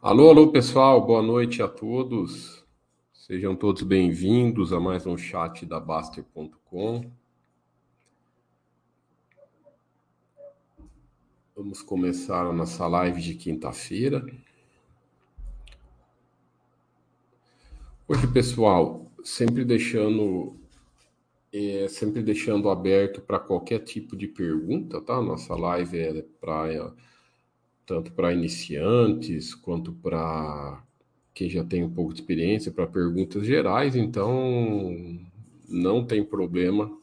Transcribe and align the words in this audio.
Alô, 0.00 0.30
alô, 0.30 0.52
pessoal, 0.52 1.04
boa 1.04 1.20
noite 1.20 1.60
a 1.60 1.66
todos. 1.66 2.64
Sejam 3.12 3.56
todos 3.56 3.82
bem-vindos 3.82 4.72
a 4.72 4.78
mais 4.78 5.04
um 5.06 5.18
chat 5.18 5.66
da 5.66 5.80
Baster.com. 5.80 7.10
Vamos 11.56 11.82
começar 11.82 12.46
a 12.46 12.52
nossa 12.52 12.86
live 12.86 13.20
de 13.20 13.34
quinta-feira. 13.34 14.24
Hoje, 18.06 18.28
pessoal, 18.28 19.04
sempre 19.24 19.64
deixando 19.64 20.54
é, 21.52 21.88
sempre 21.88 22.22
deixando 22.22 22.70
aberto 22.70 23.20
para 23.20 23.40
qualquer 23.40 23.80
tipo 23.80 24.16
de 24.16 24.28
pergunta, 24.28 25.00
tá? 25.00 25.20
Nossa 25.20 25.56
live 25.56 25.98
é 25.98 26.22
para 26.40 26.94
tanto 27.88 28.12
para 28.12 28.34
iniciantes 28.34 29.54
quanto 29.54 29.94
para 29.94 30.84
quem 31.32 31.48
já 31.48 31.64
tem 31.64 31.82
um 31.82 31.88
pouco 31.90 32.12
de 32.12 32.20
experiência, 32.20 32.70
para 32.70 32.86
perguntas 32.86 33.46
gerais, 33.46 33.96
então 33.96 35.18
não 35.66 36.04
tem 36.04 36.22
problema 36.22 36.94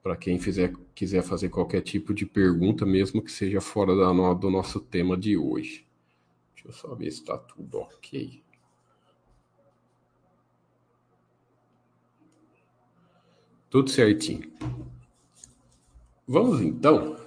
para 0.00 0.16
quem 0.16 0.38
fizer, 0.38 0.72
quiser 0.94 1.22
fazer 1.22 1.48
qualquer 1.48 1.80
tipo 1.80 2.14
de 2.14 2.24
pergunta, 2.24 2.86
mesmo 2.86 3.20
que 3.20 3.32
seja 3.32 3.60
fora 3.60 3.96
da, 3.96 4.12
do 4.34 4.50
nosso 4.50 4.78
tema 4.78 5.16
de 5.16 5.36
hoje. 5.36 5.84
Deixa 6.54 6.68
eu 6.68 6.72
só 6.72 6.94
ver 6.94 7.10
se 7.10 7.20
está 7.20 7.36
tudo 7.36 7.78
ok. 7.78 8.40
Tudo 13.68 13.90
certinho. 13.90 14.52
Vamos 16.28 16.60
então 16.60 17.23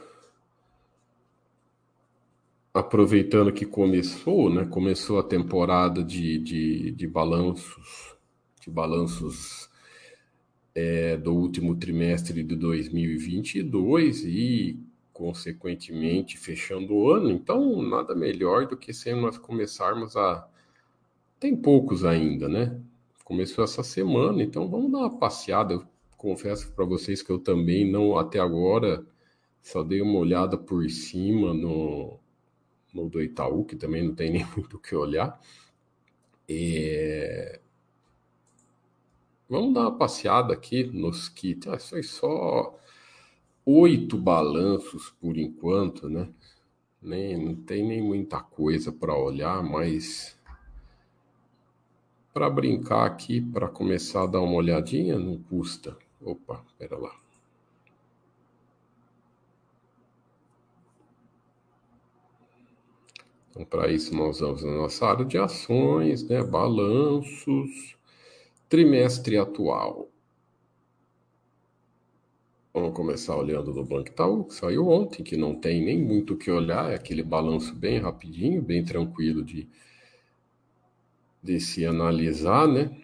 aproveitando 2.77 3.51
que 3.51 3.65
começou, 3.65 4.49
né? 4.49 4.65
Começou 4.65 5.19
a 5.19 5.23
temporada 5.23 6.03
de, 6.03 6.37
de, 6.37 6.91
de 6.91 7.07
balanços, 7.07 8.15
de 8.61 8.69
balanços 8.69 9.69
é, 10.75 11.17
do 11.17 11.33
último 11.33 11.75
trimestre 11.75 12.43
de 12.43 12.55
2022 12.55 14.23
e, 14.25 14.79
consequentemente, 15.11 16.37
fechando 16.37 16.93
o 16.93 17.11
ano. 17.11 17.31
Então, 17.31 17.81
nada 17.81 18.13
melhor 18.13 18.67
do 18.67 18.77
que 18.77 18.93
se 18.93 19.13
nós 19.13 19.37
começarmos 19.37 20.15
a. 20.15 20.47
Tem 21.39 21.55
poucos 21.55 22.05
ainda, 22.05 22.47
né? 22.47 22.79
Começou 23.23 23.63
essa 23.63 23.83
semana, 23.83 24.41
então 24.43 24.69
vamos 24.69 24.91
dar 24.91 24.99
uma 24.99 25.17
passeada. 25.17 25.73
Eu 25.73 25.83
confesso 26.15 26.71
para 26.73 26.85
vocês 26.85 27.21
que 27.21 27.31
eu 27.31 27.39
também 27.39 27.89
não, 27.89 28.17
até 28.17 28.39
agora, 28.39 29.05
só 29.61 29.83
dei 29.83 30.01
uma 30.01 30.19
olhada 30.19 30.57
por 30.57 30.89
cima 30.89 31.53
no, 31.53 32.19
no 32.93 33.09
do 33.09 33.21
Itaú, 33.21 33.65
que 33.65 33.75
também 33.75 34.05
não 34.05 34.15
tem 34.15 34.31
nem 34.33 34.45
muito 34.55 34.77
o 34.77 34.79
que 34.79 34.95
olhar. 34.95 35.39
É... 36.49 37.59
Vamos 39.49 39.73
dar 39.73 39.81
uma 39.81 39.97
passeada 39.97 40.53
aqui 40.53 40.83
nos 40.83 41.29
kits. 41.29 41.67
Ah, 41.67 41.79
foi 41.79 42.03
só 42.03 42.77
oito 43.65 44.17
balanços 44.17 45.09
por 45.21 45.37
enquanto, 45.37 46.09
né? 46.09 46.29
Nem, 47.01 47.37
não 47.37 47.55
tem 47.55 47.85
nem 47.85 48.01
muita 48.01 48.41
coisa 48.41 48.91
para 48.91 49.15
olhar, 49.15 49.63
mas 49.63 50.37
para 52.33 52.49
brincar 52.49 53.05
aqui, 53.05 53.41
para 53.41 53.67
começar 53.67 54.23
a 54.23 54.27
dar 54.27 54.41
uma 54.41 54.55
olhadinha, 54.55 55.17
não 55.17 55.37
custa. 55.37 55.97
Opa, 56.21 56.63
pera 56.77 56.97
lá. 56.97 57.26
Então, 63.57 63.65
para 63.65 63.91
isso, 63.91 64.15
nós 64.15 64.39
vamos 64.39 64.63
na 64.63 64.71
nossa 64.71 65.07
área 65.07 65.25
de 65.25 65.35
ações, 65.35 66.23
né? 66.27 66.43
balanços, 66.43 67.97
trimestre 68.69 69.35
atual. 69.35 70.11
Vamos 72.71 72.93
começar 72.93 73.35
olhando 73.35 73.73
no 73.73 73.83
Banco 73.83 74.09
Itaú, 74.09 74.43
que 74.43 74.53
saiu 74.53 74.87
ontem, 74.87 75.23
que 75.23 75.35
não 75.35 75.55
tem 75.55 75.83
nem 75.83 75.99
muito 75.99 76.35
o 76.35 76.37
que 76.37 76.51
olhar, 76.51 76.91
é 76.91 76.95
aquele 76.95 77.23
balanço 77.23 77.73
bem 77.73 77.97
rapidinho, 77.97 78.61
bem 78.61 78.85
tranquilo 78.85 79.43
de, 79.43 79.67
de 81.41 81.59
se 81.59 81.83
analisar, 81.83 82.67
né? 82.67 82.95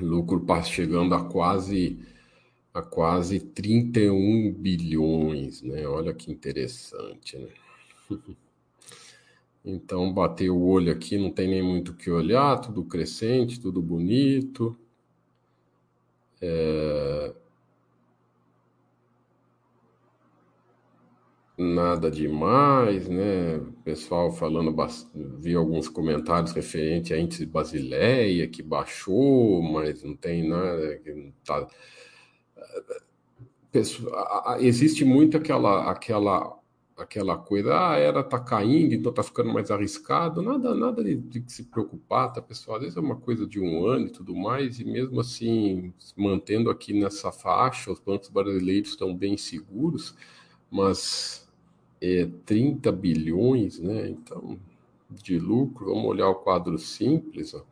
Lucro 0.00 0.42
chegando 0.64 1.14
a 1.14 1.22
quase 1.22 1.98
a 2.76 2.82
quase 2.82 3.40
31 3.40 4.52
bilhões, 4.52 5.62
né? 5.62 5.86
Olha 5.88 6.12
que 6.12 6.30
interessante, 6.30 7.38
né? 7.38 7.48
Então, 9.68 10.12
bater 10.12 10.48
o 10.48 10.62
olho 10.62 10.92
aqui, 10.92 11.18
não 11.18 11.32
tem 11.32 11.48
nem 11.48 11.60
muito 11.60 11.90
o 11.90 11.96
que 11.96 12.08
olhar, 12.08 12.60
tudo 12.60 12.84
crescente, 12.84 13.60
tudo 13.60 13.82
bonito. 13.82 14.78
É... 16.40 17.34
Nada 21.58 22.08
demais, 22.12 23.08
né? 23.08 23.58
Pessoal 23.84 24.30
falando, 24.30 24.72
vi 25.38 25.56
alguns 25.56 25.88
comentários 25.88 26.52
referente 26.52 27.12
a 27.12 27.18
índice 27.18 27.44
Basileia, 27.44 28.46
que 28.46 28.62
baixou, 28.62 29.60
mas 29.62 30.04
não 30.04 30.14
tem 30.14 30.46
nada, 30.46 30.96
que 30.98 31.32
existe 34.60 35.04
muito 35.04 35.36
aquela 35.36 35.90
aquela 35.90 36.56
aquela 36.96 37.36
coisa, 37.36 37.74
ah, 37.78 37.96
era 37.98 38.24
tá 38.24 38.40
caindo, 38.40 38.94
então 38.94 39.12
tá 39.12 39.22
ficando 39.22 39.52
mais 39.52 39.70
arriscado, 39.70 40.40
nada 40.40 40.74
nada 40.74 41.04
de, 41.04 41.16
de 41.16 41.52
se 41.52 41.64
preocupar, 41.64 42.32
tá, 42.32 42.40
pessoal? 42.40 42.78
Às 42.78 42.82
vezes 42.84 42.96
é 42.96 43.00
uma 43.00 43.16
coisa 43.16 43.46
de 43.46 43.60
um 43.60 43.86
ano 43.86 44.06
e 44.06 44.10
tudo 44.10 44.34
mais, 44.34 44.80
e 44.80 44.84
mesmo 44.84 45.20
assim, 45.20 45.92
mantendo 46.16 46.70
aqui 46.70 46.94
nessa 46.98 47.30
faixa, 47.30 47.92
os 47.92 48.00
bancos 48.00 48.30
brasileiros 48.30 48.90
estão 48.90 49.14
bem 49.14 49.36
seguros, 49.36 50.16
mas 50.70 51.46
é 52.00 52.26
30 52.46 52.90
bilhões, 52.92 53.78
né? 53.78 54.08
Então, 54.08 54.58
de 55.10 55.38
lucro, 55.38 55.86
vamos 55.86 56.06
olhar 56.06 56.28
o 56.28 56.36
quadro 56.36 56.78
simples, 56.78 57.54
ó. 57.54 57.64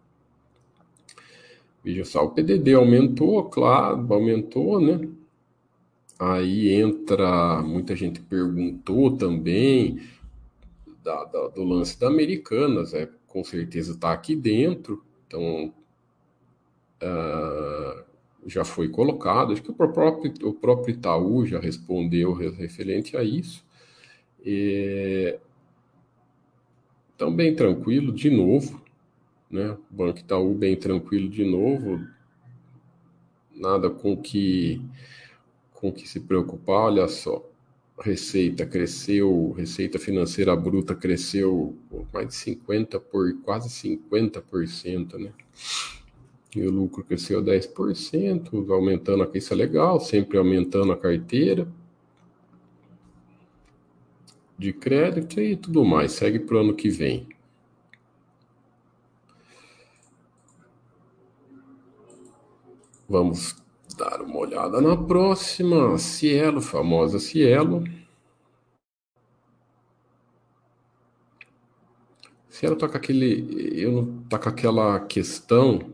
Veja 1.85 2.05
só, 2.05 2.25
o 2.25 2.31
PDD 2.31 2.73
aumentou, 2.73 3.45
claro, 3.45 4.07
aumentou, 4.11 4.81
né? 4.81 5.07
Aí 6.19 6.73
entra, 6.73 7.63
muita 7.63 7.95
gente 7.95 8.21
perguntou 8.21 9.17
também 9.19 10.01
da, 11.03 11.25
da, 11.25 11.49
do 11.49 11.63
lance 11.63 12.01
da 12.01 12.07
Americanas, 12.07 12.95
é, 12.95 13.11
com 13.27 13.45
certeza 13.45 13.93
está 13.93 14.13
aqui 14.13 14.35
dentro, 14.35 15.05
então 15.27 15.75
uh, 17.03 18.05
já 18.47 18.65
foi 18.65 18.89
colocado, 18.89 19.53
acho 19.53 19.63
que 19.63 19.71
o 19.71 19.75
próprio, 19.75 20.33
o 20.49 20.55
próprio 20.55 20.95
Itaú 20.95 21.45
já 21.45 21.59
respondeu 21.59 22.33
referente 22.33 23.15
a 23.17 23.23
isso. 23.23 23.63
Então, 27.15 27.35
bem 27.35 27.55
tranquilo, 27.55 28.13
de 28.13 28.31
novo, 28.31 28.84
né? 29.55 29.71
O 29.71 29.95
Banco 29.95 30.19
Itaú 30.19 30.53
bem 30.53 30.77
tranquilo 30.77 31.29
de 31.29 31.45
novo, 31.45 32.05
nada 33.55 33.89
com 33.89 34.17
que 34.17 34.83
com 35.73 35.93
que 35.93 36.09
se 36.09 36.21
preocupar, 36.21 36.87
olha 36.87 37.07
só. 37.07 37.49
Receita 38.01 38.67
cresceu, 38.67 39.53
receita 39.53 39.99
financeira 39.99 40.57
bruta 40.57 40.95
cresceu 40.95 41.77
mais 42.13 42.29
de 42.29 42.35
50 42.35 42.99
por 42.99 43.33
quase 43.43 43.69
50%, 43.69 45.17
né? 45.19 45.33
E 46.57 46.63
o 46.63 46.71
lucro 46.71 47.05
cresceu 47.05 47.43
10%, 47.43 48.71
aumentando 48.71 49.23
aqui, 49.23 49.39
isso 49.39 49.53
é 49.53 49.57
legal, 49.57 50.01
sempre 50.01 50.39
aumentando 50.39 50.93
a 50.93 50.97
carteira 50.97 51.69
de 54.59 54.73
crédito 54.73 55.41
e 55.41 55.55
tudo 55.57 55.85
mais. 55.85 56.13
Segue 56.13 56.41
para 56.41 56.57
o 56.57 56.61
ano 56.61 56.75
que 56.75 56.89
vem. 56.89 57.34
Vamos 63.09 63.55
dar 63.99 64.23
uma 64.23 64.39
olhada 64.39 64.81
na 64.81 64.97
próxima. 64.97 65.99
Cielo, 65.99 66.61
famosa 66.61 67.19
Cielo. 67.19 67.85
Cielo 72.49 72.77
tá 72.77 72.89
com 72.89 72.97
aquele. 72.97 73.83
Eu 73.83 73.93
não 73.93 74.23
tá 74.23 74.39
com 74.39 74.49
aquela 74.49 74.99
questão 75.01 75.93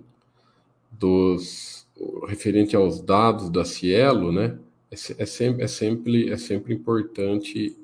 dos. 0.90 1.86
referente 2.28 2.76
aos 2.76 3.00
dados 3.00 3.50
da 3.50 3.64
Cielo, 3.64 4.30
né? 4.30 4.58
É, 4.90 4.94
é, 4.94 5.26
sempre, 5.26 5.64
é, 5.64 5.66
sempre, 5.68 6.30
é 6.30 6.36
sempre 6.36 6.74
importante 6.74 7.76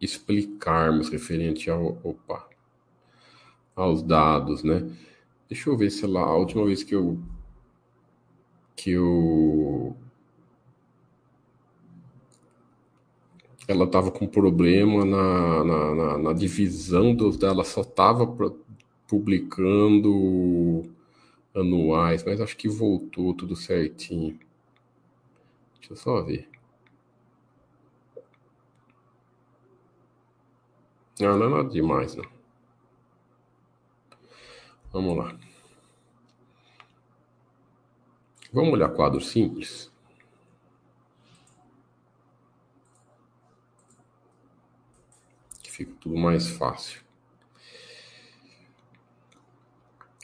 explicarmos 0.00 1.08
referente 1.08 1.68
ao. 1.68 1.98
Opa! 2.04 2.48
Aos 3.74 4.02
dados, 4.02 4.62
né? 4.62 4.88
Deixa 5.48 5.68
eu 5.68 5.76
ver 5.76 5.90
se 5.90 6.06
lá, 6.06 6.20
a 6.22 6.36
última 6.36 6.64
vez 6.64 6.82
que 6.82 6.94
eu 6.94 7.18
que 8.76 8.90
eu 8.92 9.96
ela 13.68 13.84
estava 13.84 14.10
com 14.12 14.26
problema 14.26 15.04
na, 15.04 15.64
na, 15.64 15.94
na, 15.94 16.18
na 16.18 16.32
divisão 16.32 17.14
dos 17.14 17.36
dela, 17.36 17.64
só 17.64 17.80
estava 17.80 18.26
publicando 19.08 20.84
anuais, 21.54 22.22
mas 22.24 22.40
acho 22.40 22.56
que 22.56 22.68
voltou 22.68 23.34
tudo 23.34 23.56
certinho. 23.56 24.38
Deixa 25.80 25.92
eu 25.92 25.96
só 25.96 26.22
ver. 26.22 26.48
Não, 31.18 31.38
não 31.38 31.46
é 31.46 31.48
nada 31.50 31.68
demais, 31.70 32.14
não. 32.14 32.24
Vamos 34.92 35.16
lá. 35.16 35.45
Vamos 38.52 38.72
olhar 38.72 38.88
quadro 38.90 39.20
simples. 39.20 39.90
Que 45.62 45.70
fica 45.70 45.92
tudo 46.00 46.16
mais 46.16 46.48
fácil. 46.48 47.06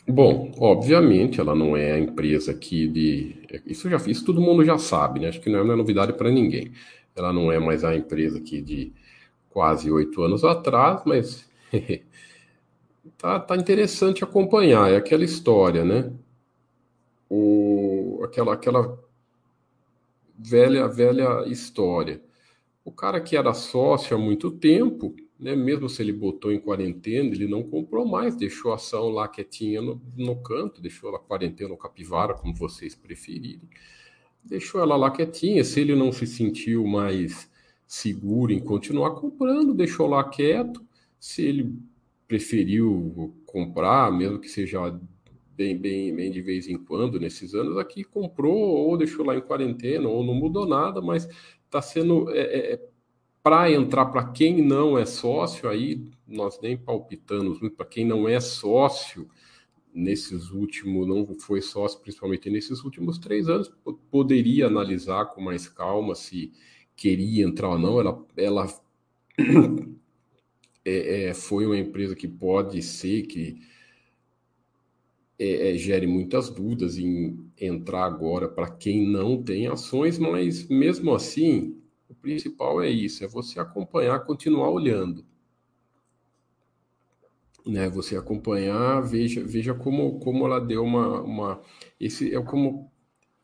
Bom, 0.06 0.52
obviamente 0.58 1.40
ela 1.40 1.54
não 1.54 1.76
é 1.76 1.92
a 1.92 1.98
empresa 1.98 2.50
aqui 2.52 2.88
de. 2.88 3.36
Isso 3.66 3.88
já 3.88 3.96
isso 4.06 4.24
todo 4.24 4.40
mundo 4.40 4.64
já 4.64 4.76
sabe, 4.76 5.20
né? 5.20 5.28
Acho 5.28 5.40
que 5.40 5.48
não 5.50 5.60
é 5.60 5.76
novidade 5.76 6.12
para 6.14 6.30
ninguém. 6.30 6.72
Ela 7.14 7.32
não 7.32 7.52
é 7.52 7.58
mais 7.58 7.84
a 7.84 7.94
empresa 7.94 8.38
aqui 8.38 8.60
de 8.60 8.92
quase 9.50 9.90
oito 9.90 10.22
anos 10.22 10.44
atrás, 10.44 11.02
mas 11.06 11.48
tá, 13.19 13.38
tá 13.40 13.56
interessante 13.56 14.24
acompanhar. 14.24 14.90
É 14.90 14.96
aquela 14.96 15.24
história, 15.24 15.84
né? 15.84 16.12
O, 17.30 18.01
aquela, 18.24 18.54
aquela 18.54 18.98
velha, 20.38 20.88
velha 20.88 21.44
história. 21.46 22.22
O 22.84 22.90
cara 22.90 23.20
que 23.20 23.36
era 23.36 23.54
sócio 23.54 24.16
há 24.16 24.20
muito 24.20 24.50
tempo, 24.50 25.14
né, 25.38 25.54
mesmo 25.54 25.88
se 25.88 26.02
ele 26.02 26.12
botou 26.12 26.52
em 26.52 26.60
quarentena, 26.60 27.28
ele 27.28 27.46
não 27.46 27.62
comprou 27.62 28.06
mais, 28.06 28.36
deixou 28.36 28.72
a 28.72 28.76
ação 28.76 29.08
lá 29.08 29.28
quietinha 29.28 29.80
no, 29.80 30.00
no 30.16 30.36
canto, 30.42 30.80
deixou 30.80 31.08
ela 31.08 31.19
quarentena 31.19 31.70
ou 31.70 31.76
capivara, 31.76 32.34
como 32.34 32.54
vocês 32.54 32.94
preferirem. 32.94 33.69
Deixou 34.44 34.80
ela 34.80 34.96
lá 34.96 35.10
quietinha. 35.10 35.62
Se 35.62 35.80
ele 35.80 35.94
não 35.94 36.10
se 36.10 36.26
sentiu 36.26 36.86
mais 36.86 37.50
seguro 37.86 38.52
em 38.52 38.58
continuar 38.58 39.12
comprando, 39.12 39.74
deixou 39.74 40.06
lá 40.06 40.24
quieto. 40.24 40.84
Se 41.19 41.42
ele 41.42 41.76
preferiu 42.26 43.34
comprar, 43.46 44.10
mesmo 44.10 44.40
que 44.40 44.48
seja 44.48 44.98
bem, 45.56 45.76
bem, 45.76 46.14
bem 46.14 46.31
de 46.31 46.40
vez 46.40 46.69
em 46.69 46.76
quando 46.76 47.20
nesses 47.20 47.54
anos 47.54 47.78
aqui, 47.78 48.04
comprou 48.04 48.56
ou 48.56 48.96
deixou 48.96 49.25
lá 49.25 49.37
em 49.37 49.40
quarentena 49.40 50.08
ou 50.08 50.25
não 50.25 50.34
mudou 50.34 50.66
nada, 50.66 51.00
mas 51.00 51.28
está 51.64 51.81
sendo 51.81 52.31
é, 52.31 52.40
é, 52.40 52.72
é 52.75 52.93
para 53.43 53.70
entrar 53.72 54.06
para 54.06 54.31
quem 54.31 54.62
não 54.62 54.96
é 54.96 55.04
sócio, 55.04 55.69
aí 55.69 56.04
nós 56.26 56.60
nem 56.62 56.76
palpitamos 56.76 57.60
muito 57.60 57.75
para 57.75 57.87
quem 57.87 58.04
não 58.04 58.28
é 58.28 58.38
sócio 58.38 59.28
nesses 59.93 60.50
últimos, 60.50 61.06
não 61.06 61.26
foi 61.38 61.60
sócio 61.60 62.00
principalmente 62.00 62.48
nesses 62.48 62.84
últimos 62.84 63.19
três 63.19 63.48
anos, 63.48 63.70
poderia 64.10 64.69
analisar 64.69 65.26
com 65.26 65.40
mais 65.40 65.69
calma 65.69 66.14
se 66.14 66.52
queria 66.94 67.44
entrar 67.44 67.70
ou 67.70 67.78
não, 67.78 68.00
ela, 68.00 68.26
ela 68.37 68.66
é, 70.84 71.25
é, 71.25 71.34
foi 71.34 71.66
uma 71.66 71.76
empresa 71.76 72.14
que 72.14 72.28
pode 72.28 72.81
ser 72.81 73.22
que 73.22 73.60
é, 75.43 75.75
é 75.75 75.77
gere 75.77 76.06
muitas 76.06 76.49
dúvidas 76.50 76.99
em 76.99 77.39
entrar 77.61 78.05
agora 78.05 78.49
para 78.49 78.71
quem 78.71 79.06
não 79.06 79.43
tem 79.43 79.67
ações, 79.67 80.19
mas 80.19 80.69
mesmo 80.69 81.15
assim, 81.15 81.77
o 82.09 82.15
principal 82.15 82.83
é 82.83 82.91
isso, 82.91 83.25
é 83.25 83.29
você 83.29 83.59
acompanhar, 83.61 84.21
continuar 84.21 84.71
olhando. 84.71 85.25
Né, 87.65 87.89
você 87.89 88.17
acompanhar, 88.17 89.00
veja, 89.00 89.44
veja 89.44 89.73
como, 89.73 90.19
como 90.19 90.44
ela 90.47 90.59
deu 90.59 90.83
uma, 90.83 91.21
uma. 91.21 91.62
Esse 92.00 92.35
é 92.35 92.43
como 92.43 92.91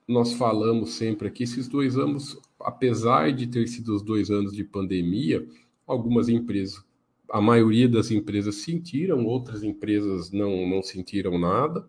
nós 0.09 0.33
falamos 0.33 0.95
sempre 0.95 1.29
aqui, 1.29 1.45
esses 1.45 1.69
dois 1.69 1.97
anos 1.97 2.37
apesar 2.61 3.33
de 3.33 3.47
ter 3.47 3.67
sido 3.69 3.95
os 3.95 4.03
dois 4.03 4.31
anos 4.31 4.53
de 4.53 4.65
pandemia, 4.65 5.47
algumas 5.87 6.29
empresas, 6.29 6.83
a 7.31 7.41
maioria 7.41 7.89
das 7.89 8.11
empresas 8.11 8.57
sentiram, 8.57 9.25
outras 9.25 9.63
empresas 9.63 10.31
não, 10.31 10.69
não 10.69 10.83
sentiram 10.83 11.39
nada. 11.39 11.87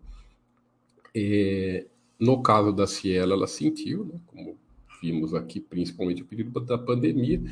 É, 1.14 1.86
no 2.18 2.42
caso 2.42 2.72
da 2.72 2.86
Cielo, 2.86 3.32
ela 3.32 3.46
sentiu, 3.46 4.04
né, 4.04 4.20
como 4.26 4.56
vimos 5.02 5.34
aqui, 5.34 5.60
principalmente 5.60 6.22
o 6.22 6.26
período 6.26 6.60
da 6.60 6.76
pandemia, 6.76 7.42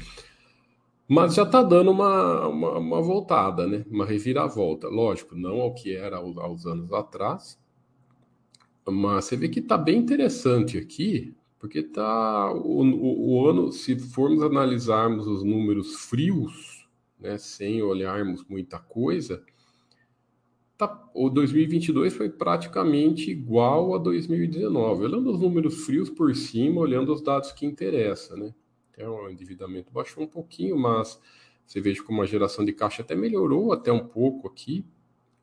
mas 1.08 1.34
já 1.34 1.42
está 1.42 1.62
dando 1.62 1.90
uma, 1.90 2.46
uma, 2.46 2.78
uma, 2.78 3.02
voltada, 3.02 3.66
né, 3.66 3.84
uma 3.90 4.04
reviravolta. 4.04 4.88
Lógico, 4.88 5.34
não 5.34 5.60
ao 5.60 5.72
que 5.74 5.94
era 5.94 6.18
aos, 6.18 6.36
aos 6.36 6.66
anos 6.66 6.92
atrás, 6.92 7.58
mas 8.86 9.24
você 9.24 9.36
vê 9.36 9.48
que 9.48 9.60
está 9.60 9.78
bem 9.78 9.98
interessante 9.98 10.76
aqui 10.76 11.34
porque 11.58 11.82
tá 11.82 12.52
o, 12.52 12.82
o, 12.82 13.30
o, 13.30 13.48
ano, 13.48 13.72
se 13.72 13.98
formos 13.98 14.42
analisarmos 14.42 15.26
os 15.26 15.42
números 15.42 15.96
frios, 15.96 16.77
né, 17.18 17.38
sem 17.38 17.82
olharmos 17.82 18.44
muita 18.48 18.78
coisa, 18.78 19.42
tá, 20.76 21.10
o 21.12 21.28
2022 21.28 22.14
foi 22.14 22.30
praticamente 22.30 23.30
igual 23.30 23.94
a 23.94 23.98
2019. 23.98 25.04
Olhando 25.04 25.30
os 25.30 25.40
números 25.40 25.84
frios 25.84 26.08
por 26.08 26.34
cima, 26.34 26.80
olhando 26.80 27.12
os 27.12 27.20
dados 27.20 27.52
que 27.52 27.66
interessam, 27.66 28.36
né? 28.36 28.54
Então, 28.92 29.24
o 29.24 29.30
endividamento 29.30 29.92
baixou 29.92 30.24
um 30.24 30.26
pouquinho, 30.26 30.76
mas 30.76 31.20
você 31.66 31.80
veja 31.80 32.02
como 32.02 32.22
a 32.22 32.26
geração 32.26 32.64
de 32.64 32.72
caixa 32.72 33.02
até 33.02 33.14
melhorou 33.14 33.72
até 33.72 33.92
um 33.92 34.06
pouco 34.06 34.48
aqui. 34.48 34.84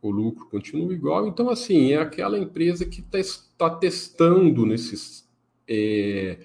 O 0.01 0.09
lucro 0.09 0.45
continua 0.47 0.93
igual. 0.93 1.27
Então, 1.27 1.49
assim, 1.49 1.91
é 1.91 1.97
aquela 1.97 2.37
empresa 2.37 2.85
que 2.85 2.99
está 2.99 3.19
tá 3.57 3.69
testando 3.69 4.65
nesses 4.65 5.27
é, 5.67 6.39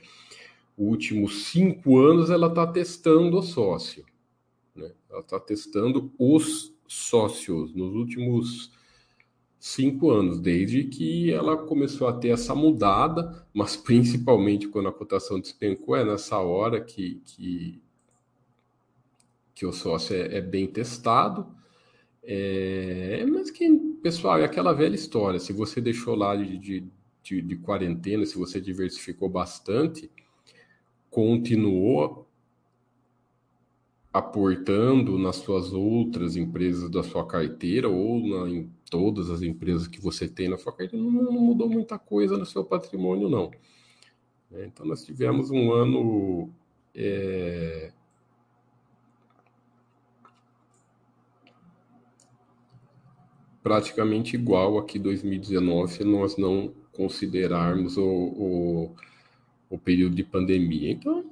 últimos 0.76 1.47
cinco 1.47 1.99
anos 1.99 2.31
ela 2.31 2.47
está 2.47 2.67
testando 2.67 3.38
o 3.38 3.43
sócio. 3.43 4.05
Ela 5.11 5.21
está 5.21 5.39
testando 5.41 6.12
os 6.19 6.75
sócios 6.87 7.75
nos 7.75 7.95
últimos 7.95 8.73
cinco 9.59 10.11
anos, 10.11 10.41
desde 10.41 10.85
que 10.85 11.31
ela 11.31 11.57
começou 11.57 12.09
a 12.09 12.12
ter 12.12 12.29
essa 12.29 12.55
mudada, 12.55 13.47
mas 13.53 13.77
principalmente 13.77 14.69
quando 14.69 14.89
a 14.89 14.93
cotação 14.93 15.41
despencou, 15.41 15.97
é 15.97 16.05
nessa 16.05 16.39
hora 16.39 16.81
que, 16.81 17.21
que, 17.25 17.83
que 19.55 19.67
o 19.67 19.73
sócio 19.73 20.15
é, 20.15 20.39
é 20.39 20.41
bem 20.41 20.67
testado. 20.67 21.47
É, 22.23 23.25
mas 23.26 23.50
que, 23.50 23.69
pessoal, 24.02 24.38
é 24.38 24.45
aquela 24.45 24.73
velha 24.73 24.95
história. 24.95 25.40
Se 25.40 25.52
você 25.52 25.81
deixou 25.81 26.14
lá 26.14 26.37
de, 26.37 26.59
de 26.59 26.90
de, 27.23 27.40
de 27.40 27.57
quarentena, 27.57 28.25
se 28.25 28.37
você 28.37 28.61
diversificou 28.61 29.29
bastante, 29.29 30.11
continuou 31.11 32.26
aportando 34.12 35.19
nas 35.19 35.37
suas 35.37 35.73
outras 35.73 36.37
empresas 36.37 36.90
da 36.90 37.02
sua 37.02 37.25
carteira 37.26 37.88
ou 37.88 38.21
na, 38.26 38.50
em 38.50 38.71
todas 38.90 39.31
as 39.31 39.43
empresas 39.43 39.87
que 39.87 40.00
você 40.00 40.29
tem 40.29 40.49
na 40.49 40.59
sua 40.59 40.73
carteira, 40.73 41.05
não, 41.05 41.11
não 41.11 41.33
mudou 41.33 41.69
muita 41.69 41.99
coisa 41.99 42.37
no 42.37 42.45
seu 42.45 42.64
patrimônio, 42.64 43.29
não. 43.29 43.50
É, 44.52 44.67
então, 44.67 44.85
nós 44.85 45.05
tivemos 45.05 45.50
um 45.50 45.73
ano 45.73 46.50
é, 46.95 47.93
praticamente 53.62 54.35
igual 54.35 54.79
a 54.79 54.85
que 54.85 54.99
2019, 54.99 55.93
se 55.93 56.05
nós 56.05 56.37
não 56.37 56.75
considerarmos 56.93 57.97
o, 57.97 58.05
o, 58.05 58.95
o 59.71 59.79
período 59.79 60.17
de 60.17 60.25
pandemia. 60.25 60.90
Então, 60.90 61.25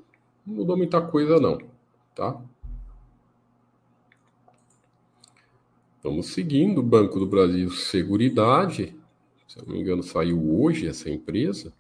não 0.46 0.54
mudou 0.56 0.76
muita 0.76 1.00
coisa, 1.00 1.40
não, 1.40 1.58
tá? 2.14 2.40
Vamos 6.08 6.28
seguindo. 6.28 6.78
O 6.78 6.82
Banco 6.82 7.18
do 7.18 7.26
Brasil 7.26 7.70
Seguridade, 7.70 8.96
se 9.46 9.58
eu 9.58 9.64
não 9.66 9.74
me 9.74 9.80
engano, 9.82 10.02
saiu 10.02 10.58
hoje 10.58 10.86
essa 10.86 11.10
empresa. 11.10 11.70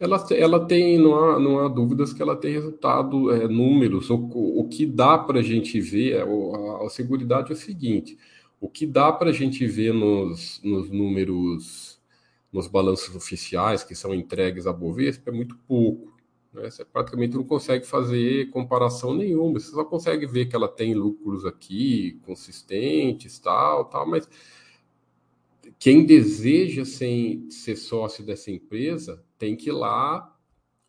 Ela, 0.00 0.26
ela 0.32 0.66
tem, 0.66 0.98
não 0.98 1.14
há, 1.14 1.38
não 1.38 1.60
há 1.60 1.68
dúvidas 1.68 2.12
que 2.12 2.20
ela 2.20 2.34
tem 2.34 2.52
resultado, 2.52 3.30
é, 3.30 3.46
números. 3.46 4.10
O, 4.10 4.16
o 4.16 4.68
que 4.68 4.84
dá 4.84 5.16
para 5.16 5.38
a 5.38 5.42
gente 5.42 5.80
ver, 5.80 6.14
é, 6.14 6.22
a, 6.22 6.86
a 6.86 6.90
Seguridade 6.90 7.52
é 7.52 7.54
o 7.54 7.56
seguinte: 7.56 8.18
o 8.60 8.68
que 8.68 8.84
dá 8.84 9.12
para 9.12 9.30
a 9.30 9.32
gente 9.32 9.64
ver 9.64 9.94
nos, 9.94 10.60
nos 10.64 10.90
números 10.90 12.00
nos 12.52 12.66
balanços 12.66 13.14
oficiais 13.14 13.84
que 13.84 13.94
são 13.94 14.12
entregues 14.12 14.66
à 14.66 14.72
Bovespa 14.72 15.30
é 15.30 15.32
muito 15.32 15.56
pouco. 15.68 16.12
Né? 16.54 16.70
Você 16.70 16.84
praticamente 16.84 17.34
não 17.34 17.44
consegue 17.44 17.84
fazer 17.84 18.48
comparação 18.50 19.12
nenhuma. 19.12 19.58
Você 19.58 19.72
só 19.72 19.84
consegue 19.84 20.26
ver 20.26 20.46
que 20.46 20.54
ela 20.54 20.68
tem 20.68 20.94
lucros 20.94 21.44
aqui 21.44 22.20
consistentes, 22.24 23.38
tal, 23.38 23.86
tal, 23.86 24.08
mas 24.08 24.28
quem 25.78 26.06
deseja 26.06 26.84
ser, 26.84 27.44
ser 27.50 27.76
sócio 27.76 28.24
dessa 28.24 28.50
empresa 28.50 29.22
tem 29.38 29.56
que 29.56 29.68
ir 29.68 29.72
lá 29.72 30.30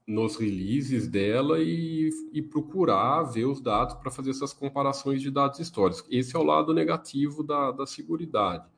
nos 0.08 0.36
releases 0.36 1.08
dela 1.08 1.60
e, 1.60 2.12
e 2.32 2.42
procurar 2.42 3.24
ver 3.24 3.46
os 3.46 3.60
dados 3.60 3.96
para 3.96 4.12
fazer 4.12 4.30
essas 4.30 4.54
comparações 4.54 5.20
de 5.20 5.32
dados 5.32 5.60
históricos. 5.60 6.06
Esse 6.12 6.36
é 6.36 6.40
o 6.40 6.44
lado 6.44 6.74
negativo 6.76 7.42
da, 7.42 7.72
da 7.72 7.88
seguridade. 7.88 8.70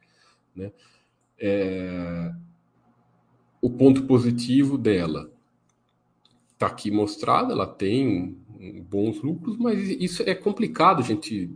Né? 0.56 0.72
É, 1.38 2.34
o 3.62 3.70
ponto 3.70 4.04
positivo 4.04 4.78
dela 4.78 5.30
está 6.58 6.66
aqui 6.66 6.90
mostrado, 6.90 7.52
ela 7.52 7.68
tem 7.68 8.36
bons 8.90 9.22
lucros, 9.22 9.58
mas 9.58 9.88
isso 9.90 10.24
é 10.26 10.34
complicado, 10.34 11.04
gente, 11.04 11.56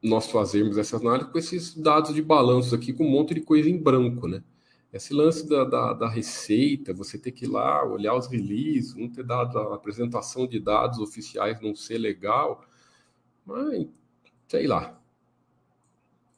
nós 0.00 0.30
fazermos 0.30 0.78
essa 0.78 0.96
análise 0.96 1.30
com 1.30 1.38
esses 1.38 1.74
dados 1.74 2.14
de 2.14 2.22
balanços 2.22 2.72
aqui, 2.72 2.92
com 2.92 3.04
um 3.04 3.10
monte 3.10 3.34
de 3.34 3.40
coisa 3.40 3.68
em 3.68 3.76
branco, 3.76 4.28
né? 4.28 4.42
Esse 4.92 5.12
lance 5.12 5.48
da, 5.48 5.64
da, 5.64 5.92
da, 5.94 6.08
receita, 6.08 6.92
você 6.92 7.18
ter 7.18 7.32
que 7.32 7.46
ir 7.46 7.48
lá 7.48 7.84
olhar 7.84 8.14
os 8.14 8.26
releases, 8.26 8.94
não 8.94 9.08
ter 9.08 9.24
dado 9.24 9.58
a 9.58 9.74
apresentação 9.74 10.46
de 10.46 10.60
dados 10.60 10.98
oficiais 10.98 11.60
não 11.62 11.74
ser 11.74 11.98
legal, 11.98 12.64
mas 13.44 13.88
sei 14.46 14.66
lá. 14.66 15.00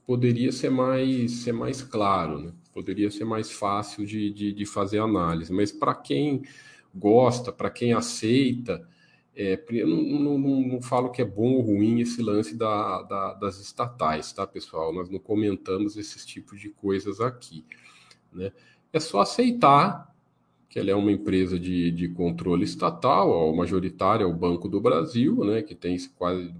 Poderia 0.06 0.52
ser 0.52 0.70
mais, 0.70 1.32
ser 1.32 1.52
mais 1.52 1.82
claro, 1.82 2.38
né? 2.38 2.52
poderia 2.72 3.10
ser 3.10 3.24
mais 3.24 3.50
fácil 3.50 4.04
de, 4.04 4.30
de, 4.30 4.52
de 4.52 4.66
fazer 4.66 4.98
análise. 4.98 5.52
Mas 5.52 5.72
para 5.72 5.94
quem 5.94 6.42
gosta, 6.94 7.52
para 7.52 7.70
quem 7.70 7.92
aceita, 7.92 8.86
é, 9.36 9.62
eu 9.70 9.88
não, 9.88 10.38
não, 10.38 10.60
não, 10.60 10.82
falo 10.82 11.10
que 11.10 11.20
é 11.20 11.24
bom 11.24 11.54
ou 11.54 11.60
ruim 11.60 12.00
esse 12.00 12.22
lance 12.22 12.56
da, 12.56 13.02
da, 13.02 13.34
das 13.34 13.58
estatais, 13.60 14.32
tá, 14.32 14.46
pessoal? 14.46 14.92
Nós 14.92 15.10
não 15.10 15.18
comentamos 15.18 15.96
esses 15.96 16.24
tipos 16.24 16.60
de 16.60 16.70
coisas 16.70 17.20
aqui. 17.20 17.64
Né? 18.32 18.52
É 18.92 19.00
só 19.00 19.20
aceitar 19.20 20.14
que 20.68 20.78
ela 20.78 20.90
é 20.90 20.94
uma 20.94 21.10
empresa 21.10 21.58
de, 21.58 21.90
de 21.90 22.08
controle 22.08 22.64
estatal, 22.64 23.30
ó, 23.30 23.52
majoritária 23.54 24.24
é 24.24 24.26
o 24.26 24.32
Banco 24.32 24.68
do 24.68 24.80
Brasil, 24.80 25.44
né, 25.44 25.62
que 25.62 25.74
tem 25.74 25.96
quase 26.16 26.52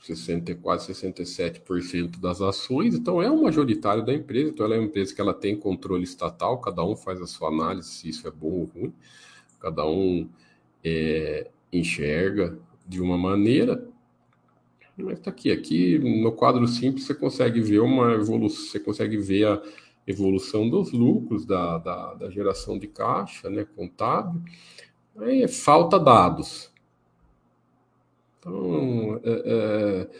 60, 0.00 0.54
quase 0.56 0.92
67% 0.92 2.20
das 2.20 2.40
ações, 2.40 2.94
então 2.94 3.20
é 3.20 3.30
o 3.30 3.42
majoritário 3.42 4.04
da 4.04 4.14
empresa, 4.14 4.50
então 4.50 4.64
ela 4.64 4.76
é 4.76 4.78
uma 4.78 4.86
empresa 4.86 5.14
que 5.14 5.20
ela 5.20 5.34
tem 5.34 5.56
controle 5.56 6.04
estatal, 6.04 6.60
cada 6.60 6.84
um 6.84 6.96
faz 6.96 7.20
a 7.20 7.26
sua 7.26 7.48
análise 7.48 7.88
se 7.88 8.08
isso 8.08 8.26
é 8.26 8.30
bom 8.30 8.48
ou 8.48 8.64
ruim, 8.64 8.92
cada 9.60 9.86
um 9.86 10.28
é, 10.84 11.50
enxerga 11.72 12.58
de 12.86 13.00
uma 13.00 13.18
maneira, 13.18 13.86
mas 14.96 15.18
está 15.18 15.30
aqui, 15.30 15.50
aqui 15.50 15.98
no 15.98 16.32
quadro 16.32 16.66
simples 16.66 17.04
você 17.04 17.14
consegue 17.14 17.60
ver 17.60 17.80
uma 17.80 18.12
evolução, 18.14 18.66
você 18.66 18.80
consegue 18.80 19.16
ver 19.16 19.46
a 19.46 19.62
evolução 20.06 20.68
dos 20.68 20.90
lucros, 20.92 21.44
da, 21.44 21.78
da, 21.78 22.14
da 22.14 22.30
geração 22.30 22.78
de 22.78 22.86
caixa, 22.88 23.50
né, 23.50 23.66
contábil, 23.76 24.40
aí 25.18 25.46
falta 25.46 25.98
dados. 25.98 26.67
Então, 28.38 29.20
é, 29.24 29.42
é, 29.44 30.10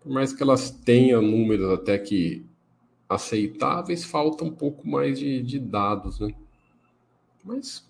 por 0.00 0.12
mais 0.12 0.32
que 0.32 0.42
elas 0.42 0.70
tenham 0.70 1.22
números 1.22 1.72
até 1.72 1.98
que 1.98 2.44
aceitáveis, 3.08 4.04
falta 4.04 4.44
um 4.44 4.50
pouco 4.50 4.86
mais 4.86 5.18
de, 5.18 5.42
de 5.42 5.58
dados, 5.58 6.20
né? 6.20 6.34
Mas 7.44 7.86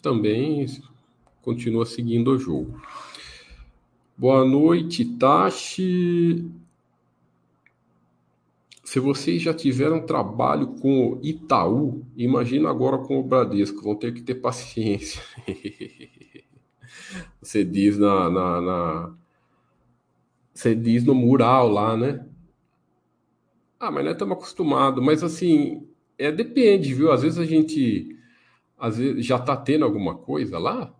também 0.00 0.66
continua 1.42 1.84
seguindo 1.84 2.32
o 2.32 2.38
jogo. 2.38 2.80
Boa 4.16 4.44
noite, 4.44 5.04
Tashi. 5.04 6.50
Se 8.84 8.98
vocês 8.98 9.42
já 9.42 9.52
tiveram 9.52 10.04
trabalho 10.04 10.68
com 10.80 11.12
o 11.12 11.20
Itaú, 11.22 12.04
imagina 12.16 12.70
agora 12.70 12.98
com 12.98 13.20
o 13.20 13.22
Bradesco, 13.22 13.82
vão 13.82 13.94
ter 13.94 14.14
que 14.14 14.22
ter 14.22 14.36
paciência. 14.36 15.22
Você 17.48 17.64
diz 17.64 17.96
na, 17.96 18.28
na, 18.28 18.60
na, 18.60 19.16
Você 20.52 20.74
diz 20.74 21.02
no 21.02 21.14
mural 21.14 21.66
lá, 21.66 21.96
né? 21.96 22.28
Ah, 23.80 23.90
mas 23.90 24.04
nós 24.04 24.12
estamos 24.12 24.36
acostumados. 24.36 25.02
Mas 25.02 25.22
assim, 25.22 25.88
é 26.18 26.30
depende, 26.30 26.92
viu? 26.92 27.10
Às 27.10 27.22
vezes 27.22 27.38
a 27.38 27.46
gente. 27.46 28.14
Às 28.76 28.98
vezes 28.98 29.24
já 29.24 29.36
está 29.36 29.56
tendo 29.56 29.86
alguma 29.86 30.18
coisa 30.18 30.58
lá? 30.58 30.94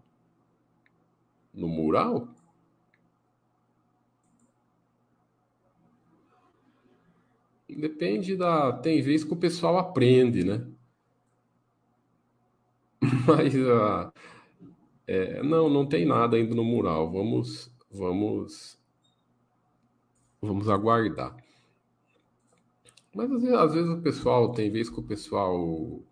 No 1.52 1.68
mural? 1.68 2.34
Depende 7.68 8.34
da. 8.36 8.72
Tem 8.72 9.02
vezes 9.02 9.22
que 9.22 9.34
o 9.34 9.36
pessoal 9.36 9.76
aprende, 9.76 10.44
né? 10.44 10.66
Mas 13.26 13.54
uh, 13.54 14.10
é, 15.08 15.42
não, 15.42 15.70
não 15.70 15.86
tem 15.86 16.04
nada 16.04 16.36
ainda 16.36 16.54
no 16.54 16.62
mural. 16.62 17.10
Vamos, 17.10 17.72
vamos, 17.90 18.78
vamos 20.40 20.68
aguardar. 20.68 21.34
Mas 23.14 23.32
às 23.32 23.42
vezes, 23.42 23.56
às 23.56 23.74
vezes 23.74 23.90
o 23.90 24.02
pessoal 24.02 24.52
tem 24.52 24.70
vezes 24.70 24.92
que 24.92 25.00
o 25.00 25.02
pessoal 25.02 26.02